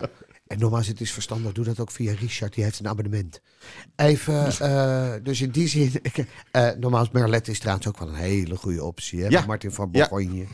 En 0.55 0.61
nogmaals, 0.61 0.87
het 0.87 1.01
is 1.01 1.13
verstandig. 1.13 1.53
Doe 1.53 1.65
dat 1.65 1.81
ook 1.81 1.91
via 1.91 2.15
Richard. 2.15 2.55
Die 2.55 2.65
heeft 2.65 2.79
een 2.79 2.89
abonnement. 2.89 3.41
Even, 3.97 4.59
eh, 4.59 5.13
dus 5.23 5.41
in 5.41 5.51
die 5.51 5.69
zin... 5.69 5.93
ik, 6.03 6.17
eh 6.51 6.71
nogmaals, 6.79 7.11
Merlet 7.11 7.49
is 7.49 7.59
trouwens 7.59 7.89
ook 7.89 7.99
wel 7.99 8.09
een 8.09 8.15
hele 8.15 8.57
goede 8.57 8.85
optie. 8.85 9.23
Hè? 9.23 9.29
Ja. 9.29 9.45
Martin 9.47 9.73
van 9.73 9.89
Ja. 9.93 10.09
Bourgogne. 10.09 10.47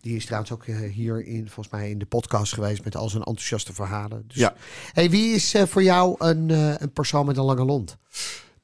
Die 0.00 0.16
is 0.16 0.24
trouwens 0.24 0.52
ook 0.52 0.64
eh, 0.64 0.76
hier 0.92 1.26
in, 1.26 1.44
volgens 1.44 1.68
mij 1.68 1.90
in 1.90 1.98
de 1.98 2.06
podcast 2.06 2.52
geweest 2.52 2.84
met 2.84 2.96
al 2.96 3.08
zijn 3.08 3.22
enthousiaste 3.22 3.72
verhalen. 3.72 4.24
Dus, 4.26 4.36
Ja. 4.36 4.54
Hey, 4.92 5.10
wie 5.10 5.34
is 5.34 5.54
voor 5.66 5.82
jou 5.82 6.14
een, 6.18 6.48
een 6.82 6.92
persoon 6.92 7.26
met 7.26 7.36
een 7.36 7.44
lange 7.44 7.64
lont? 7.64 7.96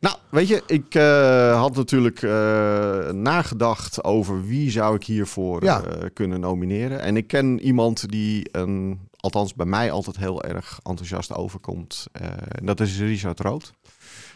Nou, 0.01 0.17
weet 0.31 0.49
je, 0.49 0.63
ik 0.67 0.95
eh, 0.95 1.61
had 1.61 1.77
natuurlijk 1.77 2.23
eh, 2.23 3.09
nagedacht 3.11 4.05
over 4.05 4.45
wie 4.47 4.71
zou 4.71 4.95
ik 4.95 5.05
hiervoor 5.05 5.65
Ja. 5.65 5.83
eh, 5.83 6.09
kunnen 6.13 6.41
nomineren. 6.41 7.01
En 7.01 7.17
ik 7.17 7.27
ken 7.27 7.61
iemand 7.61 8.09
die, 8.09 8.49
een, 8.53 9.01
althans 9.17 9.55
bij 9.55 9.67
mij, 9.67 9.91
altijd 9.91 10.17
heel 10.17 10.43
erg 10.43 10.81
enthousiast 10.83 11.35
overkomt. 11.35 12.07
En 12.13 12.67
dat 12.67 12.81
is 12.81 12.99
Richard 12.99 13.41
Rood. 13.41 13.73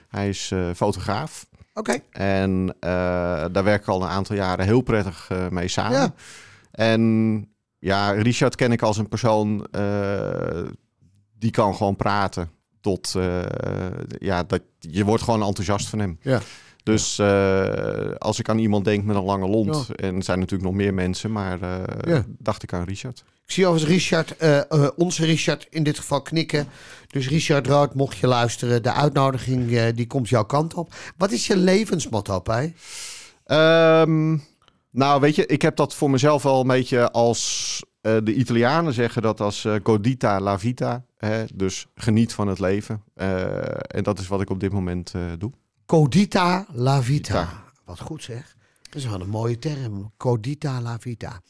Hij 0.08 0.28
is 0.28 0.52
fotograaf. 0.74 1.46
Oké. 1.74 1.98
En 2.10 2.76
daar 3.52 3.64
werk 3.64 3.80
ik 3.82 3.88
al 3.88 4.02
een 4.02 4.08
aantal 4.08 4.36
jaren 4.36 4.64
heel 4.64 4.80
prettig 4.80 5.30
mee 5.50 5.68
samen. 5.68 5.98
Ja. 5.98 6.14
En 6.70 7.48
ja, 7.78 8.10
Richard 8.10 8.54
ken 8.56 8.72
ik 8.72 8.82
als 8.82 8.98
een 8.98 9.08
persoon 9.08 9.66
die 11.38 11.50
kan 11.50 11.74
gewoon 11.74 11.96
praten. 11.96 12.50
Tot 12.84 13.14
eh, 13.14 13.42
ja, 14.18 14.42
dat 14.42 14.60
je 14.78 15.04
wordt 15.04 15.22
gewoon 15.22 15.42
enthousiast 15.42 15.88
van 15.88 15.98
hem. 15.98 16.18
Ja. 16.22 16.40
Dus 16.82 17.18
eh, 17.18 18.10
als 18.18 18.38
ik 18.38 18.48
aan 18.48 18.58
iemand 18.58 18.84
denk 18.84 19.04
met 19.04 19.16
een 19.16 19.22
lange 19.24 19.48
lont, 19.48 19.86
Ja. 19.88 19.94
en 19.94 20.16
er 20.16 20.22
zijn 20.22 20.38
natuurlijk 20.38 20.70
nog 20.70 20.78
meer 20.78 20.94
mensen, 20.94 21.32
maar 21.32 21.62
eh, 21.62 22.12
Ja. 22.14 22.24
dacht 22.38 22.62
ik 22.62 22.72
aan 22.72 22.84
Richard. 22.84 23.24
Ik 23.46 23.50
zie 23.52 23.66
overigens 23.66 23.92
Richard, 24.10 24.36
onze 24.96 25.24
Richard 25.24 25.66
in 25.70 25.82
dit 25.82 25.98
geval 25.98 26.22
knikken. 26.22 26.66
Dus 27.08 27.28
Richard 27.28 27.66
Rood, 27.66 27.94
mocht 27.94 28.16
je 28.16 28.26
luisteren, 28.26 28.82
de 28.82 28.92
uitnodiging 28.92 29.90
die 29.90 30.06
komt 30.06 30.28
jouw 30.28 30.44
kant 30.44 30.74
op. 30.74 30.94
Wat 31.16 31.30
is 31.32 31.46
je 31.46 31.56
levensmotto, 31.56 32.40
Pij? 32.40 32.74
Ehm, 33.44 34.36
nou, 34.90 35.20
weet 35.20 35.34
je, 35.34 35.46
ik 35.46 35.62
heb 35.62 35.76
dat 35.76 35.94
voor 35.94 36.10
mezelf 36.10 36.42
wel 36.42 36.60
een 36.60 36.66
beetje 36.66 37.10
als 37.10 37.82
de 38.00 38.34
Italianen 38.34 38.92
zeggen 38.92 39.22
dat 39.22 39.40
als 39.40 39.66
godita 39.82 40.40
la 40.40 40.58
vita. 40.58 41.04
Hè? 41.24 41.44
Dus 41.54 41.86
geniet 41.94 42.32
van 42.32 42.48
het 42.48 42.58
leven. 42.58 43.02
Eh, 43.14 43.56
en 43.96 44.02
dat 44.02 44.18
is 44.18 44.28
wat 44.28 44.40
ik 44.40 44.50
op 44.50 44.60
dit 44.60 44.72
moment 44.72 45.12
eh, 45.14 45.22
doe. 45.38 45.50
Codita 45.86 46.66
la 46.72 47.02
vita. 47.02 47.34
Ja. 47.40 47.62
Wat 47.84 48.00
goed 48.00 48.22
zeg. 48.22 48.56
Dat 48.82 49.02
is 49.02 49.08
wel 49.08 49.20
een 49.20 49.28
mooie 49.28 49.58
term. 49.58 50.12
Codita 50.16 50.80
la 50.80 50.98
vita. 50.98 51.40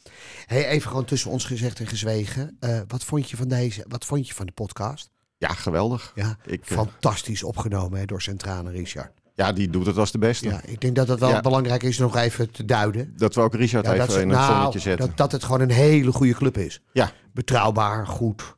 Hey, 0.45 0.67
even 0.67 0.89
gewoon 0.89 1.05
tussen 1.05 1.31
ons 1.31 1.45
gezegd 1.45 1.79
en 1.79 1.87
gezwegen. 1.87 2.57
Eh, 2.59 2.79
wat 2.87 3.03
vond 3.03 3.29
je 3.29 3.37
van 3.37 3.47
deze? 3.47 3.85
Wat 3.87 4.05
vond 4.05 4.27
je 4.27 4.33
van 4.33 4.45
de 4.45 4.51
podcast? 4.51 5.09
Ja, 5.37 5.47
geweldig. 5.49 6.11
Ja, 6.15 6.37
Ik, 6.45 6.65
fantastisch 6.65 7.43
opgenomen 7.43 7.99
hè, 7.99 8.05
door 8.05 8.21
Centrale 8.21 8.71
Richard. 8.71 9.11
ja, 9.33 9.51
die 9.51 9.69
doet 9.69 9.85
het 9.85 9.97
als 9.97 10.11
de 10.11 10.17
beste. 10.17 10.47
Ja, 10.47 10.61
ik 10.65 10.81
denk 10.81 10.95
dat 10.95 11.07
het 11.07 11.19
wel 11.19 11.29
Ja. 11.29 11.41
belangrijk 11.41 11.83
is 11.83 11.97
nog 11.97 12.15
even 12.15 12.51
te 12.51 12.65
duiden. 12.65 13.13
Dat 13.17 13.35
we 13.35 13.41
ook 13.41 13.55
Richard 13.55 13.85
Ja, 13.85 13.93
even 13.93 14.11
ze- 14.13 14.21
in 14.21 14.29
het 14.29 14.37
nou, 14.37 14.53
zonnetje 14.53 14.79
zetten. 14.79 15.07
dat, 15.07 15.17
dat 15.17 15.31
het 15.31 15.43
gewoon 15.43 15.61
een 15.61 15.69
hele 15.71 16.11
goede 16.11 16.33
club 16.33 16.57
is. 16.57 16.81
Ja, 16.93 17.11
Betrouwbaar, 17.33 18.07
goed. 18.07 18.55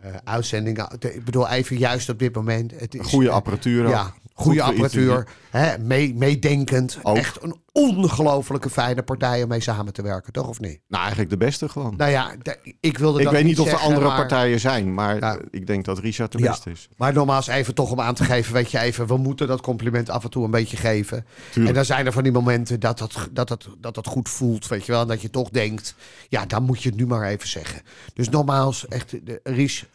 Eh 0.00 0.14
uitzendingen. 0.24 0.88
Ik 0.98 1.24
bedoel, 1.24 1.48
even 1.48 1.76
juist 1.76 2.08
op 2.08 2.18
dit 2.18 2.34
moment. 2.34 2.72
Het 2.80 2.94
is, 2.94 3.06
goede 3.06 3.28
eh, 3.28 3.34
apparatuur. 3.34 3.84
ook. 3.84 3.90
Ja, 3.90 4.14
goede 4.38 4.60
Goed 4.60 4.68
apparatuur. 4.68 5.26
Hè, 5.50 5.78
mee, 5.78 6.14
meedenkend. 6.14 6.98
Ook. 7.02 7.16
Echt 7.16 7.42
een 7.42 7.56
ongelofelijke 7.72 8.70
fijne 8.70 9.02
partij 9.02 9.42
om 9.42 9.48
mee 9.48 9.60
samen 9.60 9.92
te 9.92 10.02
werken, 10.02 10.32
toch 10.32 10.48
of 10.48 10.60
niet? 10.60 10.80
Nou, 10.88 11.00
eigenlijk 11.02 11.30
de 11.30 11.36
beste 11.36 11.68
gewoon. 11.68 11.94
Nou 11.96 12.10
ja, 12.10 12.34
ik 12.80 12.98
wilde 12.98 13.18
ik 13.18 13.24
dat 13.24 13.32
weet 13.32 13.44
niet 13.44 13.60
of 13.60 13.72
er 13.72 13.76
andere 13.78 14.06
maar- 14.06 14.16
partijen 14.16 14.60
zijn, 14.60 14.94
maar 14.94 15.38
ik 15.50 15.66
denk 15.66 15.84
dat 15.84 15.98
Richard 15.98 16.32
de 16.32 16.38
Ja. 16.38 16.50
beste 16.50 16.70
is. 16.70 16.88
Maar 16.96 17.12
nogmaals, 17.12 17.46
even 17.46 17.74
toch 17.74 17.90
om 17.90 18.00
aan 18.00 18.14
te 18.14 18.24
geven, 18.24 18.52
weet 18.52 18.70
je 18.70 18.78
even, 18.78 19.06
we 19.06 19.16
moeten 19.16 19.46
dat 19.46 19.60
compliment 19.60 20.10
af 20.10 20.24
en 20.24 20.30
toe 20.30 20.44
een 20.44 20.50
beetje 20.50 20.76
geven. 20.76 21.26
Tuurlijk. 21.44 21.68
En 21.68 21.74
dan 21.74 21.84
zijn 21.84 22.06
er 22.06 22.12
van 22.12 22.22
die 22.22 22.32
momenten 22.32 22.80
dat 22.80 22.98
dat, 22.98 23.28
dat, 23.32 23.48
dat, 23.48 23.68
dat 23.78 23.94
dat 23.94 24.06
goed 24.06 24.28
voelt, 24.28 24.68
weet 24.68 24.86
je 24.86 24.92
wel. 24.92 25.00
En 25.00 25.08
dat 25.08 25.22
je 25.22 25.30
toch 25.30 25.48
denkt, 25.50 25.94
ja, 26.28 26.46
dan 26.46 26.62
moet 26.62 26.82
je 26.82 26.88
het 26.88 26.98
nu 26.98 27.06
maar 27.06 27.28
even 27.28 27.48
zeggen. 27.48 27.82
Dus 28.14 28.28
nogmaals, 28.28 28.88
echt, 28.88 29.10
de, 29.26 29.40
Ries, 29.42 29.86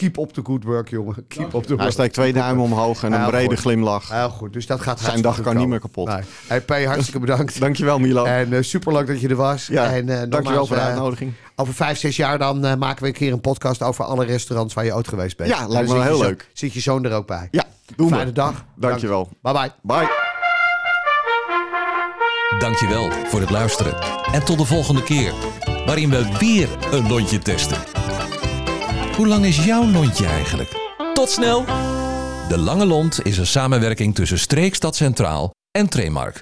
keep 0.00 0.18
up 0.18 0.30
the 0.32 0.40
good 0.44 0.64
work, 0.64 0.88
jongen. 0.88 1.14
Keep 1.28 1.54
up 1.54 1.62
the 1.62 1.66
Hij 1.68 1.76
work. 1.76 1.90
steekt 1.90 2.14
twee 2.14 2.32
duimen 2.32 2.64
omhoog 2.64 3.02
en 3.02 3.12
een 3.12 3.20
Heel 3.20 3.28
brede 3.28 3.48
goed. 3.48 3.58
glimlach. 3.58 4.08
Heel 4.08 4.28
goed, 4.28 4.52
dus 4.52 4.66
dat 4.66 4.80
gaat 4.80 5.00
Zijn 5.00 5.22
dag 5.22 5.40
kan 5.40 5.56
niet 5.56 5.68
meer 5.68 5.80
kapot. 5.80 6.08
Nee. 6.08 6.22
Hey, 6.46 6.60
P, 6.60 6.84
hartstikke 6.84 7.18
bedankt. 7.20 7.60
Dankjewel 7.60 7.98
Milo. 7.98 8.24
En 8.24 8.52
uh, 8.52 8.62
superleuk 8.62 9.06
dat 9.06 9.20
je 9.20 9.28
er 9.28 9.36
was. 9.36 9.66
ja, 9.66 9.84
en, 9.92 10.08
eh, 10.08 10.16
dankjewel 10.18 10.40
nogmaals, 10.42 10.66
voor 10.68 10.76
de 10.76 10.82
eh, 10.82 10.88
uitnodiging. 10.88 11.32
over 11.56 11.74
vijf, 11.74 11.98
zes 11.98 12.16
jaar 12.16 12.38
dan 12.38 12.64
eh, 12.64 12.74
maken 12.74 13.02
we 13.02 13.08
een 13.08 13.14
keer 13.14 13.32
een 13.32 13.40
podcast 13.40 13.82
over 13.82 14.04
alle 14.04 14.24
restaurants 14.24 14.74
waar 14.74 14.84
je 14.84 14.94
ooit 14.94 15.08
geweest 15.08 15.36
bent. 15.36 15.50
Ja, 15.50 15.66
lijkt 15.68 15.88
me 15.88 16.02
heel 16.02 16.16
zo- 16.16 16.22
leuk. 16.24 16.50
Zit 16.52 16.72
je 16.72 16.80
zoon 16.80 17.04
er 17.04 17.12
ook 17.12 17.26
bij. 17.26 17.48
Ja, 17.50 17.64
doen 17.96 18.08
Fijne 18.08 18.24
we. 18.24 18.32
dag. 18.32 18.64
Dankjewel. 18.76 19.28
Bye 19.42 19.52
bye. 19.52 19.70
Bye. 19.82 20.08
Dankjewel 22.58 23.10
voor 23.10 23.40
het 23.40 23.50
luisteren. 23.50 23.94
En 24.32 24.44
tot 24.44 24.58
de 24.58 24.64
volgende 24.64 25.02
keer, 25.02 25.32
waarin 25.86 26.10
we 26.10 26.36
weer 26.38 26.68
een 26.90 27.08
lontje 27.08 27.38
testen. 27.38 27.78
Hoe 29.16 29.26
lang 29.26 29.44
is 29.44 29.64
jouw 29.64 29.84
lontje 29.86 30.26
eigenlijk? 30.26 30.70
Tot 31.14 31.30
snel! 31.30 31.64
De 32.48 32.58
Lange 32.58 32.86
Lont 32.86 33.22
is 33.22 33.38
een 33.38 33.46
samenwerking 33.46 34.14
tussen 34.14 34.38
Streekstad 34.38 34.96
Centraal 34.96 35.50
en 35.70 35.88
Tremark. 35.88 36.36